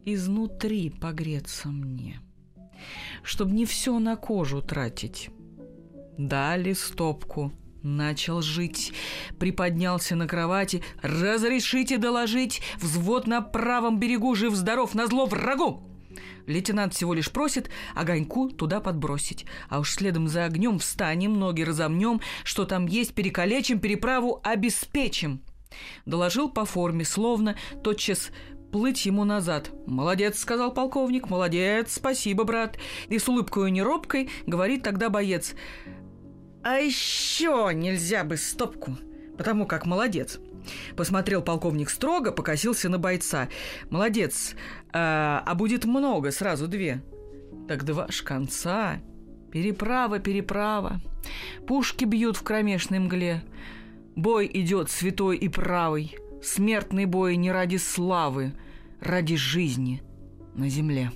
изнутри 0.05 0.91
погреться 0.91 1.69
мне?» 1.69 2.21
Чтоб 3.23 3.49
не 3.49 3.67
все 3.67 3.99
на 3.99 4.17
кожу 4.17 4.63
тратить. 4.63 5.31
Дали 6.19 6.73
стопку. 6.73 7.53
Начал 7.83 8.43
жить. 8.43 8.93
Приподнялся 9.39 10.17
на 10.17 10.27
кровати. 10.27 10.83
«Разрешите 11.03 11.99
доложить! 11.99 12.63
Взвод 12.81 13.27
на 13.27 13.43
правом 13.43 14.01
берегу 14.01 14.35
жив-здоров, 14.35 14.95
на 14.95 15.07
зло 15.07 15.27
врагу!» 15.27 15.83
Лейтенант 16.47 16.95
всего 16.95 17.13
лишь 17.13 17.31
просит 17.31 17.71
огоньку 17.95 18.49
туда 18.49 18.81
подбросить. 18.81 19.47
А 19.69 19.79
уж 19.79 19.93
следом 19.93 20.27
за 20.27 20.47
огнем 20.47 20.79
встанем, 20.79 21.39
ноги 21.39 21.63
разомнем, 21.63 22.21
что 22.45 22.65
там 22.65 22.87
есть, 22.87 23.15
перекалечим, 23.15 23.79
переправу 23.79 24.41
обеспечим. 24.43 25.43
Доложил 26.07 26.49
по 26.49 26.65
форме, 26.65 27.05
словно 27.05 27.57
тотчас 27.85 28.31
плыть 28.73 29.07
ему 29.07 29.25
назад. 29.25 29.71
«Молодец»,— 29.87 30.39
сказал 30.41 30.73
полковник,— 30.73 31.29
«молодец, 31.31 31.95
спасибо, 31.95 32.45
брат». 32.45 32.79
И 33.09 33.19
с 33.19 33.29
улыбкой 33.29 33.71
неробкой 33.71 34.31
говорит 34.47 34.83
тогда 34.83 35.09
боец— 35.11 35.55
а 36.67 36.79
еще 36.81 37.71
нельзя 37.73 38.25
бы 38.25 38.37
стопку, 38.37 38.97
потому 39.39 39.67
как 39.67 39.87
молодец. 39.87 40.41
Посмотрел 40.97 41.41
полковник 41.41 41.89
строго, 41.89 42.33
покосился 42.33 42.89
на 42.89 42.99
бойца. 42.99 43.49
Молодец, 43.89 44.57
а, 44.93 45.45
а 45.47 45.55
будет 45.55 45.85
много, 45.85 46.33
сразу 46.33 46.67
две. 46.67 47.05
Так 47.69 47.85
два 47.85 48.09
ж 48.09 48.21
конца. 48.25 48.99
Переправа, 49.53 50.19
переправа. 50.19 51.01
Пушки 51.69 52.05
бьют 52.05 52.37
в 52.37 52.43
кромешной 52.43 52.99
мгле. 52.99 53.45
Бой 54.17 54.51
идет 54.53 54.91
святой 54.91 55.37
и 55.37 55.49
правый. 55.49 56.17
Смертный 56.43 57.05
бой 57.05 57.37
не 57.37 57.53
ради 57.53 57.77
славы, 57.77 58.55
ради 59.01 59.37
жизни 59.37 60.03
на 60.57 60.69
земле. 60.69 61.13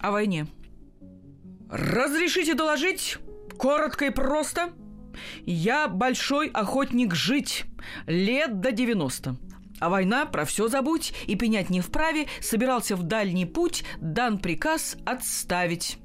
О 0.00 0.12
войне. 0.12 0.46
«Разрешите 1.68 2.54
доложить?» 2.54 3.18
Коротко 3.58 4.06
и 4.06 4.10
просто. 4.10 4.72
Я 5.44 5.88
большой 5.88 6.48
охотник 6.48 7.14
жить. 7.14 7.64
Лет 8.06 8.60
до 8.60 8.72
90. 8.72 9.36
А 9.78 9.90
война, 9.90 10.24
про 10.24 10.44
все 10.44 10.68
забудь, 10.68 11.12
и 11.26 11.36
пенять 11.36 11.70
не 11.70 11.80
вправе, 11.80 12.26
собирался 12.40 12.96
в 12.96 13.02
дальний 13.02 13.44
путь, 13.44 13.84
дан 14.00 14.38
приказ 14.38 14.96
отставить. 15.04 15.98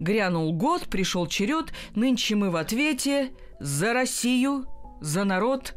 Грянул 0.00 0.52
год, 0.52 0.88
пришел 0.88 1.26
черед, 1.26 1.72
нынче 1.94 2.34
мы 2.34 2.50
в 2.50 2.56
ответе 2.56 3.30
за 3.60 3.92
Россию, 3.92 4.66
за 5.00 5.24
народ 5.24 5.74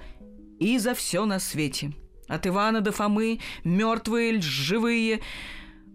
и 0.59 0.77
за 0.79 0.95
все 0.95 1.25
на 1.25 1.39
свете. 1.39 1.93
От 2.27 2.47
Ивана 2.47 2.81
до 2.81 2.91
Фомы, 2.91 3.39
мертвые, 3.63 4.41
живые, 4.41 5.21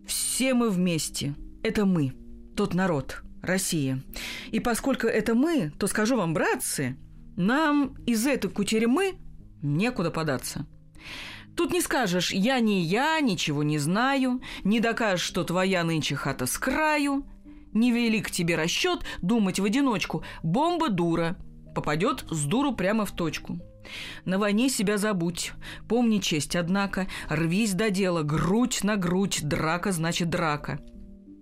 все 0.06 0.54
мы 0.54 0.70
вместе. 0.70 1.34
Это 1.62 1.86
мы, 1.86 2.12
тот 2.56 2.74
народ– 2.74 3.22
Россия. 3.46 4.02
И 4.50 4.60
поскольку 4.60 5.06
это 5.06 5.34
мы, 5.34 5.72
то 5.78 5.86
скажу 5.86 6.16
вам, 6.16 6.34
братцы, 6.34 6.96
нам 7.36 7.94
из 8.06 8.26
этой 8.26 8.50
кутерьмы 8.50 9.14
некуда 9.62 10.10
податься. 10.10 10.66
Тут 11.56 11.72
не 11.72 11.80
скажешь 11.80 12.32
«я 12.32 12.60
не 12.60 12.82
я, 12.82 13.18
ничего 13.20 13.62
не 13.62 13.78
знаю», 13.78 14.42
не 14.62 14.80
докажешь, 14.80 15.26
что 15.26 15.42
твоя 15.42 15.84
нынче 15.84 16.14
хата 16.14 16.44
с 16.44 16.58
краю, 16.58 17.24
невелик 17.72 18.30
тебе 18.30 18.56
расчет 18.56 19.00
думать 19.22 19.58
в 19.58 19.64
одиночку, 19.64 20.22
бомба 20.42 20.90
дура, 20.90 21.36
попадет 21.74 22.26
с 22.30 22.44
дуру 22.44 22.74
прямо 22.74 23.06
в 23.06 23.12
точку. 23.12 23.58
На 24.24 24.38
войне 24.38 24.68
себя 24.68 24.98
забудь, 24.98 25.52
помни 25.88 26.18
честь, 26.18 26.56
однако, 26.56 27.06
рвись 27.28 27.72
до 27.72 27.88
дела, 27.88 28.22
грудь 28.22 28.82
на 28.82 28.96
грудь, 28.96 29.40
драка 29.42 29.92
значит 29.92 30.28
драка– 30.28 30.80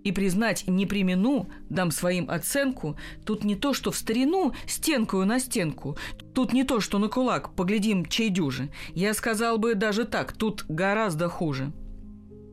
и 0.05 0.11
признать 0.11 0.67
не 0.67 0.85
примену, 0.85 1.49
дам 1.69 1.91
своим 1.91 2.29
оценку, 2.29 2.95
тут 3.25 3.43
не 3.43 3.55
то, 3.55 3.73
что 3.73 3.91
в 3.91 3.97
старину 3.97 4.53
стенкою 4.67 5.25
на 5.25 5.39
стенку, 5.39 5.97
тут 6.33 6.53
не 6.53 6.63
то, 6.63 6.79
что 6.79 6.99
на 6.99 7.09
кулак, 7.09 7.55
поглядим, 7.55 8.05
чей 8.05 8.29
дюжи. 8.29 8.69
Я 8.93 9.15
сказал 9.15 9.57
бы 9.57 9.73
даже 9.73 10.05
так, 10.05 10.31
тут 10.31 10.63
гораздо 10.69 11.27
хуже. 11.27 11.73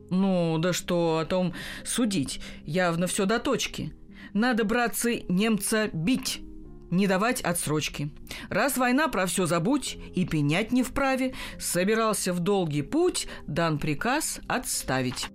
Ну, 0.09 0.57
да 0.57 0.73
что 0.73 1.19
о 1.19 1.25
том 1.25 1.53
судить, 1.85 2.41
явно 2.65 3.05
все 3.05 3.25
до 3.25 3.39
точки. 3.39 3.93
Надо, 4.33 4.63
братцы, 4.63 5.23
немца 5.29 5.89
бить, 5.93 6.41
не 6.89 7.05
давать 7.05 7.41
отсрочки. 7.41 8.09
Раз 8.49 8.77
война, 8.77 9.09
про 9.09 9.27
все 9.27 9.45
забудь 9.45 9.97
и 10.15 10.25
пенять 10.25 10.71
не 10.71 10.81
вправе, 10.81 11.35
собирался 11.59 12.33
в 12.33 12.39
долгий 12.39 12.81
путь, 12.81 13.27
дан 13.45 13.77
приказ 13.77 14.39
отставить. 14.47 15.27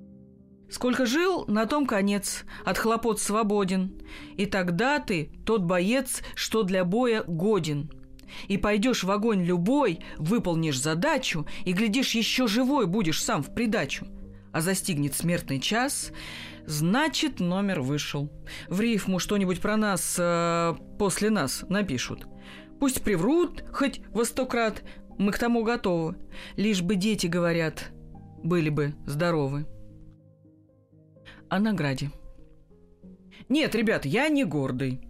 Сколько 0.71 1.07
жил, 1.07 1.47
на 1.47 1.67
том 1.67 1.87
конец, 1.87 2.45
от 2.65 2.77
хлопот 2.77 3.21
свободен. 3.21 4.03
И 4.37 4.45
тогда 4.45 4.99
ты 4.99 5.31
тот 5.47 5.63
боец, 5.63 6.23
что 6.35 6.63
для 6.63 6.85
боя 6.85 7.25
годен. 7.27 7.91
И 8.49 8.59
пойдешь 8.59 9.05
в 9.05 9.11
огонь 9.11 9.43
любой, 9.43 10.01
выполнишь 10.19 10.81
задачу, 10.81 11.47
и, 11.65 11.73
глядишь, 11.73 12.15
еще 12.15 12.47
живой 12.47 12.87
будешь 12.87 13.23
сам 13.23 13.43
в 13.43 13.55
придачу. 13.55 14.07
А 14.53 14.61
застигнет 14.61 15.15
смертный 15.15 15.59
час, 15.59 16.13
значит, 16.67 17.41
номер 17.41 17.81
вышел. 17.81 18.31
В 18.69 18.81
рифму 18.81 19.19
что-нибудь 19.19 19.61
про 19.61 19.79
нас 19.79 20.17
э, 20.19 20.75
после 20.99 21.31
нас 21.31 21.65
напишут. 21.71 22.27
Пусть 22.79 23.03
приврут 23.03 23.65
хоть 23.73 24.03
во 24.11 24.27
сто 24.27 24.45
крат, 24.45 24.83
мы 25.17 25.33
к 25.33 25.39
тому 25.39 25.65
готовы. 25.65 26.17
Лишь 26.57 26.83
бы 26.83 26.97
дети, 26.97 27.27
говорят, 27.27 27.91
были 28.43 28.69
бы 28.69 28.95
здоровы 29.07 29.67
о 31.49 31.59
награде. 31.59 32.11
Нет, 33.49 33.75
ребят, 33.75 34.05
я 34.05 34.29
не 34.29 34.45
гордый. 34.45 35.01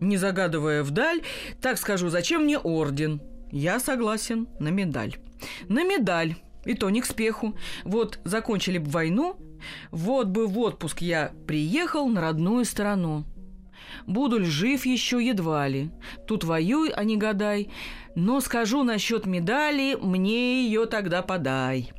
Не 0.00 0.16
загадывая 0.16 0.82
вдаль, 0.82 1.22
так 1.60 1.78
скажу, 1.78 2.08
зачем 2.08 2.44
мне 2.44 2.58
орден? 2.58 3.20
Я 3.50 3.78
согласен 3.78 4.48
на 4.58 4.68
медаль. 4.68 5.16
На 5.68 5.84
медаль. 5.84 6.36
И 6.64 6.74
то 6.74 6.90
не 6.90 7.00
к 7.00 7.06
спеху. 7.06 7.56
Вот 7.84 8.18
закончили 8.24 8.78
бы 8.78 8.90
войну, 8.90 9.36
вот 9.90 10.28
бы 10.28 10.46
в 10.46 10.58
отпуск 10.58 11.02
я 11.02 11.32
приехал 11.46 12.08
на 12.08 12.20
родную 12.20 12.64
сторону. 12.64 13.24
Буду 14.06 14.38
ли 14.38 14.46
жив 14.46 14.86
еще 14.86 15.24
едва 15.24 15.68
ли. 15.68 15.90
Тут 16.26 16.44
воюй, 16.44 16.90
а 16.90 17.04
не 17.04 17.16
гадай. 17.16 17.70
Но 18.16 18.40
скажу 18.40 18.82
насчет 18.82 19.26
медали, 19.26 19.96
мне 20.00 20.64
ее 20.64 20.86
тогда 20.86 21.22
подай 21.22 21.92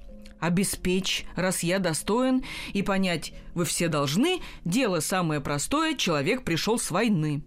обеспечь, 0.45 1.25
раз 1.35 1.63
я 1.63 1.79
достоин, 1.79 2.43
и 2.73 2.81
понять, 2.81 3.33
вы 3.53 3.65
все 3.65 3.87
должны, 3.87 4.41
дело 4.63 4.99
самое 4.99 5.41
простое, 5.41 5.95
человек 5.95 6.43
пришел 6.43 6.77
с 6.77 6.91
войны. 6.91 7.43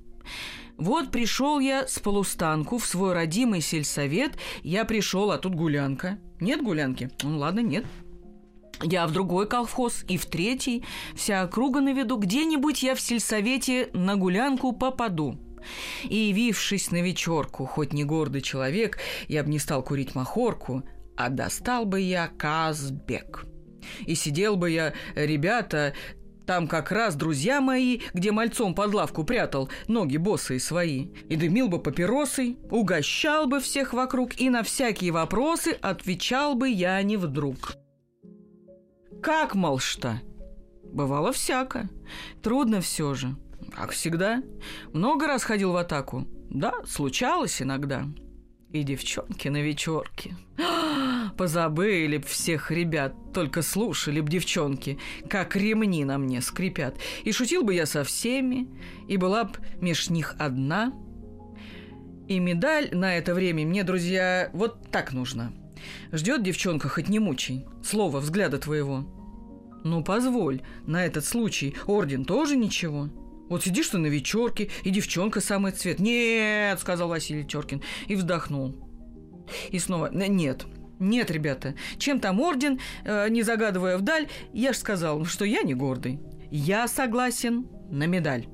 Вот 0.76 1.10
пришел 1.10 1.58
я 1.58 1.86
с 1.86 1.98
полустанку 1.98 2.78
в 2.78 2.86
свой 2.86 3.12
родимый 3.12 3.60
сельсовет, 3.60 4.36
я 4.62 4.84
пришел, 4.84 5.30
а 5.30 5.38
тут 5.38 5.54
гулянка. 5.54 6.18
Нет 6.40 6.62
гулянки? 6.62 7.10
Ну 7.22 7.38
ладно, 7.38 7.60
нет. 7.60 7.84
Я 8.82 9.08
в 9.08 9.12
другой 9.12 9.48
колхоз 9.48 10.04
и 10.08 10.16
в 10.16 10.26
третий. 10.26 10.84
Вся 11.16 11.42
округа 11.42 11.80
на 11.80 11.92
виду. 11.92 12.16
Где-нибудь 12.16 12.84
я 12.84 12.94
в 12.94 13.00
сельсовете 13.00 13.90
на 13.92 14.14
гулянку 14.14 14.72
попаду. 14.72 15.36
И, 16.04 16.16
явившись 16.16 16.92
на 16.92 17.02
вечерку, 17.02 17.66
хоть 17.66 17.92
не 17.92 18.04
гордый 18.04 18.40
человек, 18.40 18.98
я 19.26 19.42
бы 19.42 19.50
не 19.50 19.58
стал 19.58 19.82
курить 19.82 20.14
махорку, 20.14 20.84
а 21.18 21.28
достал 21.30 21.84
бы 21.84 22.00
я 22.00 22.28
Казбек. 22.28 23.44
И 24.06 24.14
сидел 24.14 24.56
бы 24.56 24.70
я, 24.70 24.94
ребята, 25.16 25.92
там 26.46 26.68
как 26.68 26.92
раз 26.92 27.16
друзья 27.16 27.60
мои, 27.60 28.00
где 28.14 28.30
мальцом 28.30 28.72
под 28.74 28.94
лавку 28.94 29.24
прятал 29.24 29.68
ноги 29.88 30.16
босые 30.16 30.60
свои. 30.60 31.08
И 31.28 31.34
дымил 31.34 31.68
бы 31.68 31.80
папиросой, 31.80 32.56
угощал 32.70 33.48
бы 33.48 33.58
всех 33.58 33.92
вокруг, 33.92 34.40
и 34.40 34.48
на 34.48 34.62
всякие 34.62 35.10
вопросы 35.10 35.76
отвечал 35.82 36.54
бы 36.54 36.68
я 36.68 37.02
не 37.02 37.16
вдруг. 37.16 37.74
Как, 39.20 39.56
мол, 39.56 39.80
что? 39.80 40.20
Бывало 40.84 41.32
всяко. 41.32 41.88
Трудно 42.42 42.80
все 42.80 43.14
же. 43.14 43.34
Как 43.74 43.90
всегда. 43.90 44.40
Много 44.92 45.26
раз 45.26 45.42
ходил 45.42 45.72
в 45.72 45.76
атаку. 45.76 46.28
Да, 46.48 46.74
случалось 46.86 47.60
иногда. 47.60 48.04
И 48.72 48.82
девчонки 48.82 49.48
на 49.48 49.62
вечерке. 49.62 50.36
Позабыли 51.38 52.18
б 52.18 52.26
всех 52.26 52.70
ребят, 52.70 53.14
только 53.32 53.62
слушали 53.62 54.20
б 54.20 54.30
девчонки, 54.30 54.98
как 55.28 55.56
ремни 55.56 56.04
на 56.04 56.18
мне 56.18 56.42
скрипят. 56.42 56.98
И 57.24 57.32
шутил 57.32 57.62
бы 57.62 57.74
я 57.74 57.86
со 57.86 58.04
всеми, 58.04 58.68
и 59.08 59.16
была 59.16 59.44
б 59.44 59.52
меж 59.80 60.10
них 60.10 60.34
одна. 60.38 60.92
И 62.28 62.38
медаль 62.38 62.90
на 62.92 63.16
это 63.16 63.32
время 63.32 63.64
мне, 63.64 63.84
друзья, 63.84 64.50
вот 64.52 64.90
так 64.90 65.14
нужна. 65.14 65.50
Ждет 66.12 66.42
девчонка, 66.42 66.90
хоть 66.90 67.08
не 67.08 67.18
мучай, 67.18 67.64
слова, 67.82 68.20
взгляда 68.20 68.58
твоего. 68.58 69.06
Ну, 69.82 70.04
позволь, 70.04 70.60
на 70.86 71.06
этот 71.06 71.24
случай 71.24 71.74
орден 71.86 72.26
тоже 72.26 72.56
ничего. 72.56 73.08
Вот 73.48 73.64
сидишь 73.64 73.88
ты 73.88 73.98
на 73.98 74.06
вечерке, 74.06 74.70
и 74.84 74.90
девчонка 74.90 75.40
самый 75.40 75.72
цвет. 75.72 75.98
«Нет!»– 75.98 76.80
сказал 76.80 77.08
Василий 77.08 77.44
Теркин 77.44 77.82
и 78.06 78.14
вздохнул. 78.14 78.76
И 79.70 79.78
снова 79.78 80.10
«Нет, 80.12 80.66
нет, 80.98 81.30
ребята, 81.30 81.74
чем 81.98 82.20
там 82.20 82.40
орден, 82.40 82.80
э, 83.04 83.28
не 83.30 83.42
загадывая 83.42 83.96
вдаль, 83.96 84.28
я 84.52 84.72
ж 84.72 84.76
сказал, 84.76 85.24
что 85.24 85.44
я 85.44 85.62
не 85.62 85.74
гордый. 85.74 86.20
Я 86.50 86.88
согласен 86.88 87.68
на 87.90 88.06
медаль». 88.06 88.46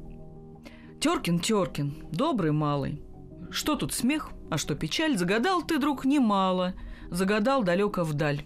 Теркин, 1.00 1.38
Теркин, 1.38 2.06
добрый 2.12 2.52
малый. 2.52 3.02
Что 3.50 3.76
тут 3.76 3.92
смех, 3.92 4.30
а 4.50 4.58
что 4.58 4.74
печаль, 4.74 5.16
загадал 5.16 5.62
ты, 5.62 5.78
друг, 5.78 6.04
немало. 6.04 6.74
Загадал 7.10 7.62
далеко 7.62 8.04
вдаль. 8.04 8.44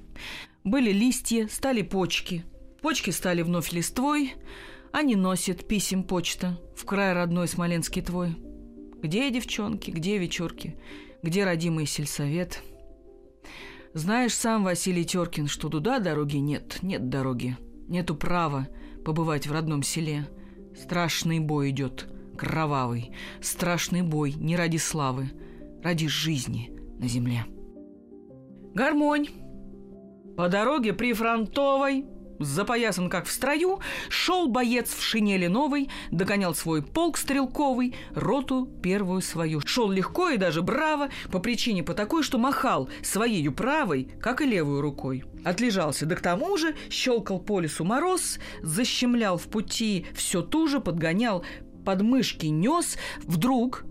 Были 0.65 0.91
листья, 0.91 1.49
стали 1.49 1.83
почки. 1.83 2.45
Почки 2.83 3.11
стали 3.11 3.43
вновь 3.43 3.73
листвой, 3.73 4.35
а 4.93 5.03
не 5.03 5.17
носит 5.17 5.67
писем 5.67 6.03
почта 6.03 6.59
в 6.77 6.85
край 6.85 7.13
родной 7.13 7.49
Смоленский 7.49 8.03
твой. 8.03 8.37
Где 9.03 9.31
девчонки, 9.31 9.91
где 9.91 10.19
вечерки, 10.19 10.77
где 11.23 11.45
родимый 11.45 11.87
сельсовет? 11.87 12.63
Знаешь 13.95 14.35
сам, 14.35 14.65
Василий 14.65 15.05
Теркин, 15.05 15.47
что 15.47 15.69
туда 15.69 15.99
дороги 15.99 16.37
нет, 16.37 16.79
нет 16.83 17.09
дороги. 17.09 17.57
Нету 17.89 18.15
права 18.15 18.69
побывать 19.05 19.47
в 19.47 19.53
родном 19.53 19.83
селе. 19.83 20.29
Страшный 20.77 21.41
бой 21.41 21.71
идет, 21.71 22.07
кровавый. 22.37 23.13
Страшный 23.41 24.03
бой 24.03 24.33
не 24.33 24.57
ради 24.57 24.77
славы, 24.77 25.31
ради 25.83 26.07
жизни 26.07 26.71
на 26.99 27.09
земле. 27.09 27.47
Гармонь. 28.75 29.29
По 30.37 30.49
дороге 30.49 30.93
прифронтовой 30.93 32.05
запоясан 32.39 33.09
как 33.09 33.27
в 33.27 33.31
строю, 33.31 33.81
шел 34.09 34.49
боец 34.49 34.95
в 34.95 35.03
шинели 35.03 35.47
новой, 35.47 35.89
догонял 36.11 36.55
свой 36.55 36.83
полк 36.83 37.19
стрелковый, 37.19 37.95
роту 38.15 38.67
первую 38.83 39.21
свою. 39.23 39.61
Шел 39.65 39.91
легко 39.91 40.31
и 40.31 40.37
даже 40.37 40.63
браво, 40.63 41.09
по 41.31 41.39
причине 41.39 41.83
по 41.83 41.95
такой, 41.95 42.23
что 42.23 42.39
махал 42.39 42.89
своей 43.03 43.49
правой, 43.51 44.11
как 44.21 44.41
и 44.41 44.47
левую 44.47 44.81
рукой. 44.81 45.25
Отлежался, 45.45 46.07
да 46.07 46.17
к 46.17 46.21
тому 46.21 46.57
же 46.57 46.75
щелкал 46.91 47.39
по 47.39 47.61
лесу 47.61 47.85
мороз, 47.85 48.39
защемлял 48.63 49.39
в 49.39 49.45
пути 49.45 50.07
все 50.15 50.43
туже, 50.43 50.81
подгонял, 50.81 51.45
подмышки 51.85 52.47
нес, 52.47 52.97
вдруг 53.25 53.85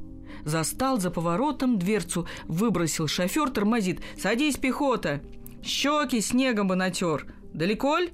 застал 0.44 1.00
за 1.00 1.12
поворотом 1.12 1.78
дверцу, 1.78 2.28
выбросил 2.46 3.08
шофер, 3.08 3.50
тормозит. 3.50 4.02
«Садись, 4.18 4.58
пехота!» 4.58 5.22
Щеки 5.64 6.22
снегом 6.22 6.68
бы 6.68 6.76
натер. 6.76 7.26
Далеко 7.54 7.98
ль? 7.98 8.10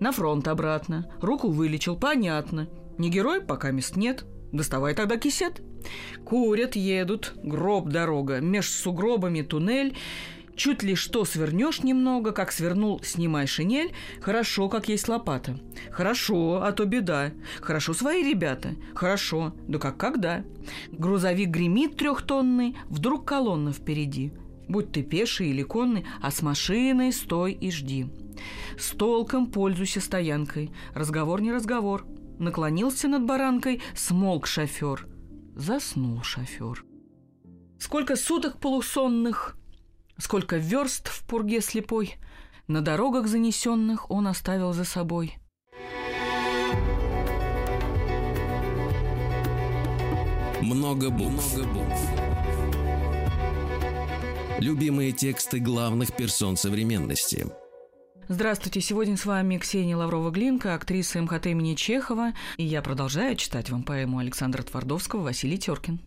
На 0.00 0.12
фронт 0.12 0.46
обратно. 0.48 1.10
Руку 1.20 1.48
вылечил, 1.48 1.96
понятно. 1.96 2.68
Не 2.98 3.10
герой, 3.10 3.40
пока 3.40 3.70
мест 3.70 3.96
нет. 3.96 4.24
Доставай 4.52 4.94
тогда 4.94 5.16
кисет. 5.16 5.62
Курят, 6.24 6.76
едут, 6.76 7.34
гроб 7.42 7.88
дорога, 7.88 8.40
меж 8.40 8.68
сугробами 8.68 9.42
туннель. 9.42 9.96
Чуть 10.54 10.82
ли 10.82 10.94
что 10.94 11.26
свернешь 11.26 11.82
немного, 11.82 12.32
как 12.32 12.50
свернул, 12.50 13.02
снимай 13.02 13.46
шинель. 13.46 13.92
Хорошо, 14.22 14.70
как 14.70 14.88
есть 14.88 15.06
лопата. 15.06 15.58
Хорошо, 15.90 16.62
а 16.62 16.72
то 16.72 16.86
беда. 16.86 17.32
Хорошо 17.60 17.92
свои 17.92 18.22
ребята. 18.22 18.70
Хорошо, 18.94 19.52
да 19.68 19.78
как 19.78 19.98
когда. 19.98 20.44
Грузовик 20.90 21.50
гремит 21.50 21.96
трехтонный, 21.96 22.76
вдруг 22.88 23.26
колонна 23.26 23.72
впереди. 23.72 24.32
Будь 24.66 24.92
ты 24.92 25.02
пеший 25.02 25.50
или 25.50 25.62
конный, 25.62 26.06
а 26.22 26.30
с 26.30 26.40
машиной 26.40 27.12
стой 27.12 27.52
и 27.52 27.70
жди. 27.70 28.06
С 28.78 28.90
толком 28.90 29.46
пользуйся 29.50 30.00
стоянкой. 30.00 30.72
Разговор 30.94 31.40
не 31.40 31.52
разговор. 31.52 32.06
Наклонился 32.38 33.08
над 33.08 33.24
баранкой, 33.24 33.82
смолк 33.94 34.46
шофер. 34.46 35.06
Заснул 35.54 36.22
шофер. 36.22 36.84
Сколько 37.78 38.16
суток 38.16 38.58
полусонных, 38.58 39.56
сколько 40.18 40.56
верст 40.56 41.08
в 41.08 41.26
пурге 41.26 41.60
слепой, 41.60 42.16
на 42.68 42.80
дорогах 42.80 43.26
занесенных 43.26 44.10
он 44.10 44.26
оставил 44.26 44.72
за 44.72 44.84
собой. 44.84 45.36
Много 50.62 51.10
букв. 51.10 51.56
Много 51.56 51.72
букв. 51.72 52.00
Любимые 54.58 55.12
тексты 55.12 55.60
главных 55.60 56.16
персон 56.16 56.56
современности– 56.56 57.46
Здравствуйте, 58.28 58.80
сегодня 58.80 59.16
с 59.16 59.24
вами 59.24 59.56
Ксения 59.56 59.96
Лаврова-Глинка, 59.96 60.74
актриса 60.74 61.22
МХТ 61.22 61.46
имени 61.46 61.76
Чехова, 61.76 62.32
и 62.56 62.64
я 62.64 62.82
продолжаю 62.82 63.36
читать 63.36 63.70
вам 63.70 63.84
поэму 63.84 64.18
Александра 64.18 64.64
Твардовского 64.64 65.22
«Василий 65.22 65.58
Теркин». 65.58 66.00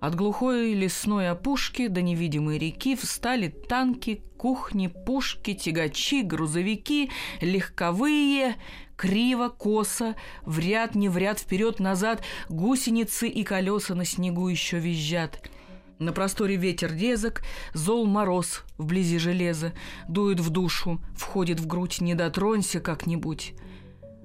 От 0.00 0.14
глухой 0.14 0.74
лесной 0.74 1.30
опушки 1.30 1.88
до 1.88 2.00
невидимой 2.00 2.58
реки 2.58 2.94
встали 2.94 3.48
танки, 3.48 4.22
кухни, 4.36 4.86
пушки, 4.86 5.54
тягачи, 5.54 6.22
грузовики, 6.22 7.10
легковые, 7.40 8.54
криво, 8.94 9.48
косо, 9.48 10.14
в 10.42 10.60
ряд, 10.60 10.94
не 10.94 11.08
в 11.08 11.18
ряд, 11.18 11.40
вперед-назад, 11.40 12.22
гусеницы 12.48 13.26
и 13.26 13.42
колеса 13.42 13.96
на 13.96 14.04
снегу 14.04 14.46
еще 14.46 14.78
визжат– 14.78 15.42
на 15.98 16.12
просторе 16.12 16.56
ветер 16.56 16.94
резок, 16.94 17.42
зол 17.74 18.06
мороз 18.06 18.64
вблизи 18.76 19.18
железа, 19.18 19.72
дует 20.08 20.40
в 20.40 20.50
душу, 20.50 21.00
входит 21.16 21.60
в 21.60 21.66
грудь, 21.66 22.00
не 22.00 22.14
дотронься 22.14 22.80
как-нибудь. 22.80 23.54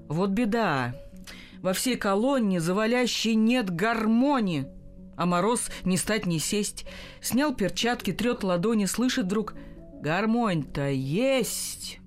Вот 0.08 0.30
беда. 0.30 0.96
Во 1.62 1.74
всей 1.74 1.96
колонне 1.96 2.60
завалящей 2.60 3.36
нет 3.36 3.70
гармонии. 3.70 4.68
А 5.16 5.26
мороз 5.26 5.70
не 5.84 5.98
стать 5.98 6.26
не 6.26 6.40
сесть. 6.40 6.86
Снял 7.22 7.54
перчатки, 7.54 8.12
трет 8.12 8.44
ладони, 8.44 8.86
слышит 8.86 9.26
вдруг 9.26 9.54
«Гармонь-то 10.02 10.90
есть!» 10.90 12.00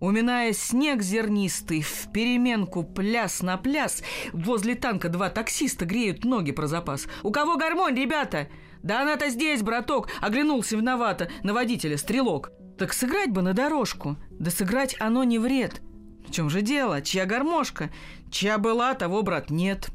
Уминая 0.00 0.54
снег 0.54 1.02
зернистый, 1.02 1.82
в 1.82 2.10
переменку 2.10 2.82
пляс 2.82 3.42
на 3.42 3.58
пляс, 3.58 4.02
возле 4.32 4.74
танка 4.74 5.10
два 5.10 5.28
таксиста 5.28 5.84
греют 5.84 6.24
ноги 6.24 6.52
про 6.52 6.66
запас. 6.66 7.06
«У 7.22 7.30
кого 7.30 7.56
гармонь, 7.56 7.94
ребята?» 7.94 8.48
«Да 8.82 9.02
она-то 9.02 9.28
здесь, 9.28 9.62
браток!»— 9.62 10.08
оглянулся 10.20 10.76
виновато 10.76 11.28
на 11.42 11.52
водителя 11.52 11.96
стрелок. 11.96 12.50
«Так 12.78 12.92
сыграть 12.92 13.30
бы 13.30 13.42
на 13.42 13.52
дорожку. 13.52 14.16
Да 14.30 14.50
сыграть 14.50 14.96
оно 14.98 15.24
не 15.24 15.38
вред. 15.38 15.82
В 16.26 16.32
чем 16.32 16.48
же 16.48 16.62
дело? 16.62 17.02
Чья 17.02 17.26
гармошка? 17.26 17.90
Чья 18.30 18.58
была, 18.58 18.94
того, 18.94 19.22
брат, 19.22 19.50
нет». 19.50 19.90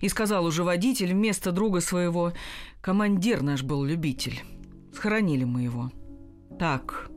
И 0.00 0.08
сказал 0.08 0.44
уже 0.44 0.64
водитель 0.64 1.12
вместо 1.12 1.52
друга 1.52 1.80
своего, 1.80 2.32
«Командир 2.80 3.42
наш 3.42 3.62
был 3.62 3.84
любитель. 3.84 4.42
Схоронили 4.94 5.44
мы 5.44 5.62
его». 5.62 5.90
«Так». 6.58 7.08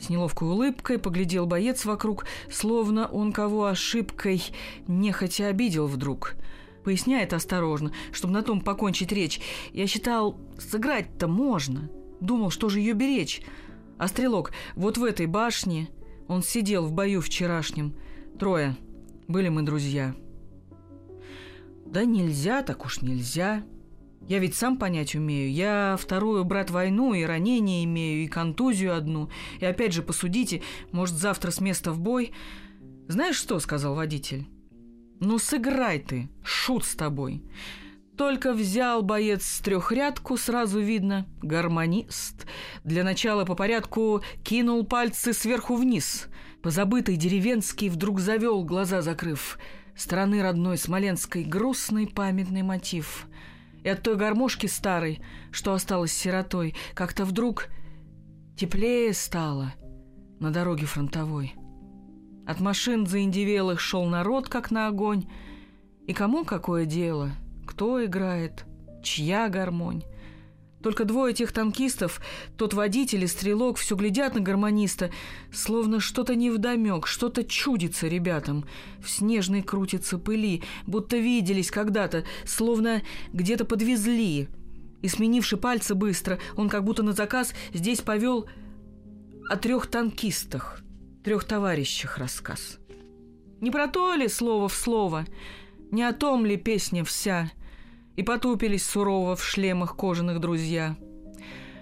С 0.00 0.10
неловкой 0.10 0.48
улыбкой 0.48 0.98
поглядел 0.98 1.46
боец 1.46 1.84
вокруг, 1.84 2.26
словно 2.50 3.06
он 3.06 3.32
кого 3.32 3.66
ошибкой 3.66 4.42
нехотя 4.86 5.46
обидел 5.46 5.86
вдруг– 5.86 6.34
Поясняет 6.86 7.32
осторожно, 7.32 7.90
чтобы 8.12 8.34
на 8.34 8.44
том 8.44 8.60
покончить 8.60 9.10
речь. 9.10 9.40
Я 9.72 9.88
считал, 9.88 10.38
сыграть-то 10.56 11.26
можно. 11.26 11.90
Думал, 12.20 12.50
что 12.50 12.68
же 12.68 12.78
ее 12.78 12.92
беречь. 12.92 13.42
А 13.98 14.06
стрелок, 14.06 14.52
вот 14.76 14.96
в 14.96 15.02
этой 15.02 15.26
башне 15.26 15.88
он 16.28 16.44
сидел 16.44 16.86
в 16.86 16.92
бою 16.92 17.20
вчерашнем. 17.20 17.96
Трое. 18.38 18.76
Были 19.26 19.48
мы 19.48 19.62
друзья. 19.62 20.14
Да 21.86 22.04
нельзя, 22.04 22.62
так 22.62 22.84
уж 22.84 23.02
нельзя. 23.02 23.64
Я 24.28 24.38
ведь 24.38 24.54
сам 24.54 24.78
понять 24.78 25.16
умею. 25.16 25.50
Я 25.50 25.96
вторую, 25.98 26.44
брат, 26.44 26.70
войну, 26.70 27.14
и 27.14 27.24
ранение 27.24 27.82
имею, 27.82 28.22
и 28.22 28.28
контузию 28.28 28.96
одну. 28.96 29.28
И 29.58 29.64
опять 29.64 29.92
же, 29.92 30.02
посудите, 30.02 30.62
может, 30.92 31.16
завтра 31.16 31.50
с 31.50 31.60
места 31.60 31.90
в 31.90 31.98
бой. 31.98 32.30
Знаешь 33.08 33.34
что, 33.34 33.58
сказал 33.58 33.96
водитель? 33.96 34.46
Ну, 35.20 35.38
сыграй 35.38 35.98
ты, 35.98 36.28
шут 36.42 36.84
с 36.84 36.94
тобой. 36.94 37.42
Только 38.16 38.52
взял 38.52 39.02
боец 39.02 39.60
трехрядку, 39.60 40.36
сразу 40.36 40.80
видно– 40.80 41.26
гармонист. 41.42 42.46
Для 42.84 43.04
начала 43.04 43.44
по 43.44 43.54
порядку 43.54 44.22
кинул 44.42 44.84
пальцы 44.84 45.32
сверху 45.32 45.76
вниз. 45.76 46.28
Позабытый 46.62 47.16
деревенский 47.16 47.88
вдруг 47.90 48.20
завел, 48.20 48.64
глаза 48.64 49.02
закрыв. 49.02 49.58
Страны 49.94 50.42
родной 50.42 50.78
Смоленской 50.78 51.44
грустный 51.44 52.06
памятный 52.06 52.62
мотив. 52.62 53.26
И 53.84 53.88
от 53.88 54.02
той 54.02 54.16
гармошки 54.16 54.66
старой, 54.66 55.20
что 55.50 55.72
осталась 55.74 56.12
сиротой, 56.12 56.74
как-то 56.94 57.24
вдруг 57.24 57.68
теплее 58.56 59.12
стало 59.12 59.74
на 60.40 60.50
дороге 60.50 60.86
фронтовой. 60.86 61.54
От 62.46 62.60
машин 62.60 63.06
заиндивелых 63.06 63.80
шел 63.80 64.04
народ, 64.06 64.48
как 64.48 64.70
на 64.70 64.86
огонь. 64.86 65.26
И 66.06 66.12
кому 66.12 66.44
какое 66.44 66.84
дело– 66.84 67.32
кто 67.66 68.02
играет, 68.04 68.64
чья 69.02 69.48
гармонь. 69.48 70.02
Только 70.82 71.04
двое 71.04 71.32
этих 71.32 71.52
танкистов, 71.52 72.20
тот 72.56 72.72
водитель 72.72 73.24
и 73.24 73.26
стрелок, 73.26 73.76
все 73.76 73.96
глядят 73.96 74.34
на 74.34 74.40
гармониста, 74.40 75.10
словно 75.52 75.98
что-то 75.98 76.36
невдомек, 76.36 77.06
что-то 77.06 77.42
чудится 77.44 78.06
ребятам. 78.06 78.64
В 79.00 79.10
снежной 79.10 79.62
крутится 79.62 80.16
пыли, 80.16 80.62
будто 80.86 81.16
виделись 81.16 81.72
когда-то, 81.72 82.24
словно 82.44 83.02
где-то 83.32 83.64
подвезли. 83.64 84.48
И, 85.02 85.08
сменивши 85.08 85.56
пальцы 85.56 85.94
быстро, 85.94 86.38
он 86.56 86.68
как 86.68 86.84
будто 86.84 87.02
на 87.02 87.12
заказ 87.12 87.52
здесь 87.74 88.00
повел 88.00 88.46
о 89.50 89.56
трех 89.56 89.88
танкистах, 89.88 90.82
трех 91.26 91.42
товарищах 91.42 92.18
рассказ. 92.18 92.78
Не 93.60 93.72
про 93.72 93.88
то 93.88 94.14
ли 94.14 94.28
слово 94.28 94.68
в 94.68 94.74
слово— 94.74 95.24
не 95.90 96.04
о 96.04 96.12
том 96.12 96.46
ли 96.46 96.56
песня 96.56 97.02
вся? 97.02 97.50
И 98.14 98.22
потупились 98.22 98.84
сурово 98.84 99.34
в 99.34 99.42
шлемах 99.42 99.96
кожаных 99.96 100.38
друзья. 100.38 100.94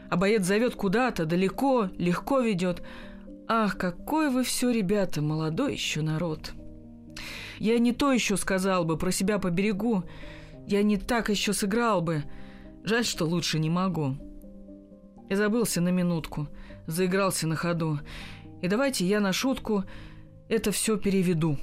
А 0.08 0.16
боец 0.16 0.44
зовет 0.44 0.76
куда-то, 0.76 1.26
далеко, 1.26 1.90
легко 1.98 2.40
ведет. 2.40 2.82
Ах, 3.46 3.76
какой 3.76 4.30
вы 4.30 4.44
все, 4.44 4.70
ребята, 4.70 5.20
молодой 5.20 5.74
еще 5.74 6.00
народ. 6.00 6.54
Я 7.58 7.78
не 7.78 7.92
то 7.92 8.12
еще 8.12 8.38
сказал 8.38 8.86
бы, 8.86 8.96
про 8.96 9.10
себя 9.10 9.38
по 9.38 9.50
берегу. 9.50 10.04
Я 10.66 10.82
не 10.82 10.96
так 10.96 11.28
еще 11.28 11.52
сыграл 11.52 12.00
бы. 12.00 12.24
Жаль, 12.82 13.04
что 13.04 13.26
лучше 13.26 13.58
не 13.58 13.68
могу. 13.68 14.16
Я 15.28 15.36
забылся 15.36 15.82
на 15.82 15.90
минутку, 15.90 16.48
заигрался 16.86 17.46
на 17.46 17.56
ходу. 17.56 17.98
И 18.64 18.66
давайте 18.66 19.04
я 19.04 19.20
на 19.20 19.34
шутку 19.34 19.84
это 20.48 20.72
все 20.72 20.96
переведу. 20.96 21.58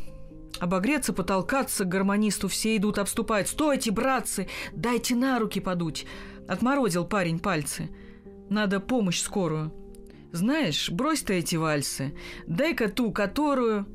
Обогреться, 0.59 1.13
потолкаться, 1.13 1.83
к 1.83 1.87
гармонисту 1.87 2.47
все 2.47 2.77
идут 2.77 2.99
обступать. 2.99 3.47
«Стойте, 3.47 3.89
братцы! 3.89 4.47
Дайте 4.71 5.15
на 5.15 5.39
руки 5.39 5.59
подуть!» 5.59 6.05
Отморозил 6.47 7.05
парень 7.05 7.39
пальцы. 7.39 7.89
«Надо 8.51 8.79
помощь 8.79 9.19
скорую!» 9.19 9.73
«Знаешь, 10.31 10.91
брось 10.91 11.23
ты 11.23 11.39
эти 11.39 11.55
вальсы. 11.55 12.13
Дай-ка 12.45 12.87
ту, 12.87 13.11
которую...» 13.11 13.87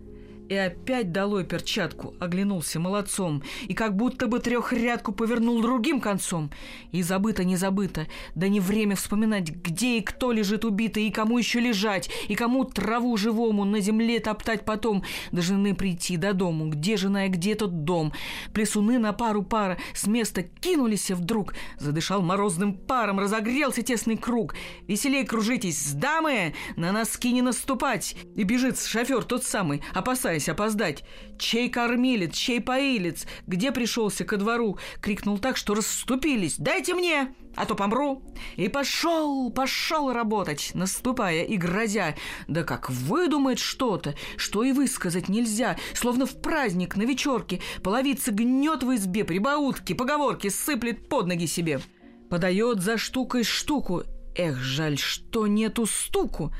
И 0.48 0.54
опять 0.54 1.10
долой 1.10 1.44
перчатку, 1.44 2.14
оглянулся 2.20 2.78
молодцом, 2.78 3.42
и 3.66 3.74
как 3.74 3.96
будто 3.96 4.28
бы 4.28 4.38
трехрядку 4.38 5.12
повернул 5.12 5.60
другим 5.60 6.00
концом. 6.00 6.52
И 6.92 7.02
забыто, 7.02 7.42
не 7.42 7.56
забыто, 7.56 8.06
да 8.36 8.46
не 8.46 8.60
время 8.60 8.94
вспоминать, 8.94 9.50
где 9.50 9.98
и 9.98 10.02
кто 10.02 10.30
лежит 10.30 10.64
убитый, 10.64 11.08
и 11.08 11.10
кому 11.10 11.38
еще 11.38 11.58
лежать, 11.58 12.10
и 12.28 12.36
кому 12.36 12.64
траву 12.64 13.16
живому 13.16 13.64
на 13.64 13.80
земле 13.80 14.20
топтать 14.20 14.64
потом, 14.64 15.02
до 15.32 15.42
жены 15.42 15.74
прийти, 15.74 16.16
до 16.16 16.32
дому, 16.32 16.68
где 16.70 16.96
жена 16.96 17.26
и 17.26 17.28
где 17.28 17.56
тот 17.56 17.84
дом. 17.84 18.12
Плесуны 18.52 18.98
на 18.98 19.12
пару 19.12 19.42
пара 19.42 19.78
с 19.94 20.06
места 20.06 20.44
кинулись 20.44 21.10
вдруг, 21.10 21.54
задышал 21.78 22.22
морозным 22.22 22.74
паром, 22.74 23.18
разогрелся 23.18 23.82
тесный 23.82 24.16
круг. 24.16 24.54
Веселей 24.86 25.24
кружитесь, 25.24 25.92
дамы, 25.92 26.54
на 26.76 26.92
носки 26.92 27.32
не 27.32 27.42
наступать. 27.42 28.14
И 28.36 28.44
бежит 28.44 28.78
шофер 28.78 29.24
тот 29.24 29.42
самый, 29.42 29.82
опасаясь, 29.92 30.35
опасаясь 30.36 30.48
опоздать. 30.48 31.04
«Чей 31.38 31.68
кормилец? 31.68 32.34
Чей 32.34 32.60
поилец? 32.60 33.26
Где 33.46 33.72
пришелся 33.72 34.24
ко 34.24 34.36
двору?» 34.36 34.78
Крикнул 35.00 35.38
так, 35.38 35.56
что 35.56 35.74
расступились. 35.74 36.56
«Дайте 36.58 36.94
мне, 36.94 37.34
а 37.54 37.64
то 37.66 37.74
помру!» 37.74 38.22
И 38.56 38.68
пошел, 38.68 39.50
пошел 39.50 40.12
работать, 40.12 40.72
наступая 40.74 41.44
и 41.44 41.56
грозя. 41.56 42.14
Да 42.48 42.62
как 42.62 42.90
выдумает 42.90 43.58
что-то, 43.58 44.14
что 44.36 44.62
и 44.62 44.72
высказать 44.72 45.28
нельзя, 45.28 45.76
словно 45.94 46.26
в 46.26 46.40
праздник 46.40 46.96
на 46.96 47.02
вечерке. 47.02 47.60
Половица 47.82 48.32
гнет 48.32 48.82
в 48.82 48.94
избе, 48.94 49.24
прибаутки, 49.24 49.94
поговорки 49.94 50.48
сыплет 50.48 51.08
под 51.08 51.26
ноги 51.26 51.46
себе. 51.46 51.80
Подает 52.30 52.80
за 52.80 52.98
штукой 52.98 53.44
штуку. 53.44 54.02
Эх, 54.36 54.58
жаль, 54.58 54.98
что 54.98 55.46
нету 55.46 55.86
стуку. 55.86 56.52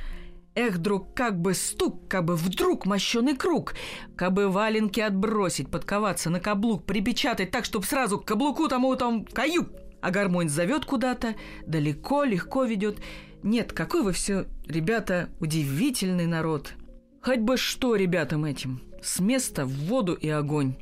Эх, 0.56 0.78
друг, 0.78 1.12
как 1.12 1.38
бы 1.38 1.52
стук, 1.52 2.08
как 2.08 2.24
бы 2.24 2.34
вдруг 2.34 2.86
мощеный 2.86 3.36
круг, 3.36 3.74
как 4.16 4.32
бы 4.32 4.48
валенки 4.48 5.00
отбросить, 5.00 5.70
подковаться 5.70 6.30
на 6.30 6.40
каблук, 6.40 6.86
припечатать 6.86 7.50
так, 7.50 7.66
чтоб 7.66 7.84
сразу 7.84 8.18
к 8.18 8.24
каблуку 8.24 8.66
тому 8.66 8.96
там 8.96 9.26
каюк. 9.26 9.68
А 10.00 10.10
гармонь 10.10 10.48
зовет 10.48 10.86
куда-то, 10.86 11.34
далеко, 11.66 12.24
легко 12.24 12.64
ведет. 12.64 13.00
Нет, 13.42 13.74
какой 13.74 14.02
вы 14.02 14.12
все, 14.12 14.46
ребята, 14.66 15.28
удивительный 15.40 16.26
народ. 16.26 16.72
Хоть 17.20 17.40
бы 17.40 17.58
что 17.58 17.94
ребятам 17.94 18.46
этим. 18.46 18.80
С 19.02 19.20
места 19.20 19.66
в 19.66 19.72
воду 19.72 20.14
и 20.14 20.30
огонь. 20.30 20.76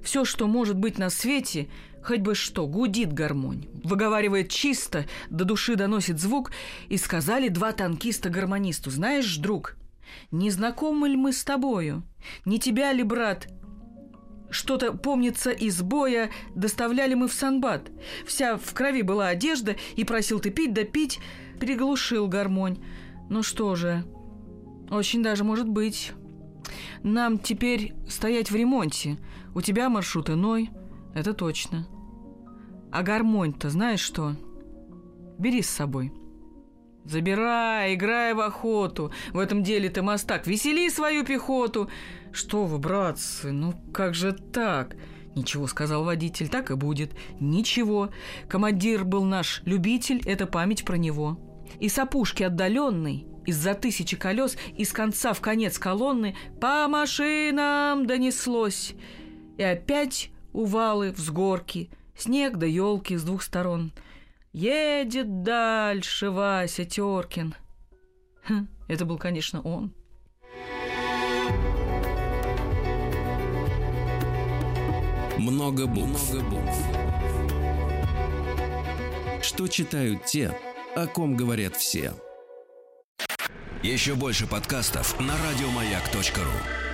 Все, 0.00 0.24
что 0.24 0.46
может 0.46 0.78
быть 0.78 0.98
на 0.98 1.10
свете, 1.10 1.68
хоть 2.04 2.20
бы 2.20 2.34
что, 2.34 2.66
гудит 2.66 3.12
гармонь. 3.12 3.68
Выговаривает 3.84 4.50
чисто, 4.50 5.06
до 5.30 5.44
души 5.44 5.76
доносит 5.76 6.18
звук, 6.18 6.52
и 6.88 6.96
сказали 6.96 7.48
два 7.48 7.72
танкиста 7.72 8.30
гармонисту, 8.30 8.90
«Знаешь, 8.90 9.36
друг, 9.36 9.76
не 10.30 10.50
знакомы 10.50 11.08
ли 11.08 11.16
мы 11.16 11.32
с 11.32 11.44
тобою? 11.44 12.02
Не 12.44 12.58
тебя 12.58 12.92
ли, 12.92 13.02
брат, 13.02 13.48
что-то, 14.52 14.92
помнится, 14.92 15.50
из 15.50 15.80
боя 15.82 16.30
доставляли 16.54 17.14
мы 17.14 17.26
в 17.26 17.32
Санбат. 17.32 17.90
Вся 18.26 18.58
в 18.58 18.74
крови 18.74 19.02
была 19.02 19.28
одежда, 19.28 19.76
и 19.96 20.04
просил 20.04 20.40
ты 20.40 20.50
пить 20.50 20.74
да 20.74 20.84
пить, 20.84 21.20
приглушил 21.58 22.28
гармонь. 22.28 22.78
Ну 23.30 23.42
что 23.42 23.74
же, 23.74 24.04
очень 24.90 25.22
даже 25.22 25.42
может 25.42 25.68
быть. 25.68 26.12
Нам 27.02 27.38
теперь 27.38 27.94
стоять 28.08 28.50
в 28.50 28.54
ремонте. 28.54 29.18
У 29.54 29.62
тебя 29.62 29.88
маршрут 29.88 30.28
иной, 30.28 30.70
это 31.14 31.32
точно. 31.32 31.86
А 32.92 33.02
гармонь-то 33.02 33.70
знаешь 33.70 34.00
что? 34.00 34.36
Бери 35.38 35.62
с 35.62 35.70
собой. 35.70 36.12
Забирай, 37.04 37.94
играй 37.94 38.34
в 38.34 38.40
охоту. 38.40 39.10
В 39.32 39.38
этом 39.38 39.62
деле 39.62 39.88
ты 39.88 40.02
мастак. 40.02 40.46
Весели 40.46 40.88
свою 40.90 41.24
пехоту. 41.24 41.88
Что 42.32 42.64
вы, 42.64 42.78
братцы, 42.78 43.50
ну 43.50 43.74
как 43.92 44.14
же 44.14 44.32
так? 44.32 44.94
Ничего, 45.34 45.66
сказал 45.66 46.04
водитель, 46.04 46.48
так 46.48 46.70
и 46.70 46.74
будет. 46.74 47.12
Ничего. 47.40 48.10
Командир 48.48 49.04
был 49.04 49.24
наш 49.24 49.62
любитель, 49.64 50.22
это 50.26 50.46
память 50.46 50.84
про 50.84 50.96
него. 50.96 51.38
И 51.80 51.88
с 51.88 51.98
опушки 51.98 52.42
отдаленной, 52.42 53.26
из-за 53.46 53.74
тысячи 53.74 54.16
колес, 54.16 54.56
из 54.76 54.92
конца 54.92 55.32
в 55.32 55.40
конец 55.40 55.78
колонны, 55.78 56.36
по 56.60 56.86
машинам 56.88 58.06
донеслось. 58.06 58.94
И 59.56 59.62
опять 59.62 60.30
увалы, 60.52 61.12
взгорки, 61.12 61.90
снег 62.16 62.56
да 62.56 62.66
елки 62.66 63.16
с 63.16 63.24
двух 63.24 63.42
сторон. 63.42 63.92
Едет 64.52 65.42
дальше 65.42 66.30
Вася 66.30 66.84
Теркин. 66.84 67.54
Хм, 68.48 68.68
это 68.88 69.04
был, 69.04 69.18
конечно, 69.18 69.62
он. 69.62 69.94
Много 75.38 75.86
букв. 75.86 76.32
Много 76.32 76.48
букв. 76.50 76.76
Что 79.42 79.66
читают 79.66 80.24
те, 80.24 80.56
о 80.94 81.06
ком 81.06 81.36
говорят 81.36 81.74
все. 81.76 82.14
Еще 83.82 84.14
больше 84.14 84.46
подкастов 84.46 85.18
на 85.18 85.34
радиомаяк.ру. 85.36 86.91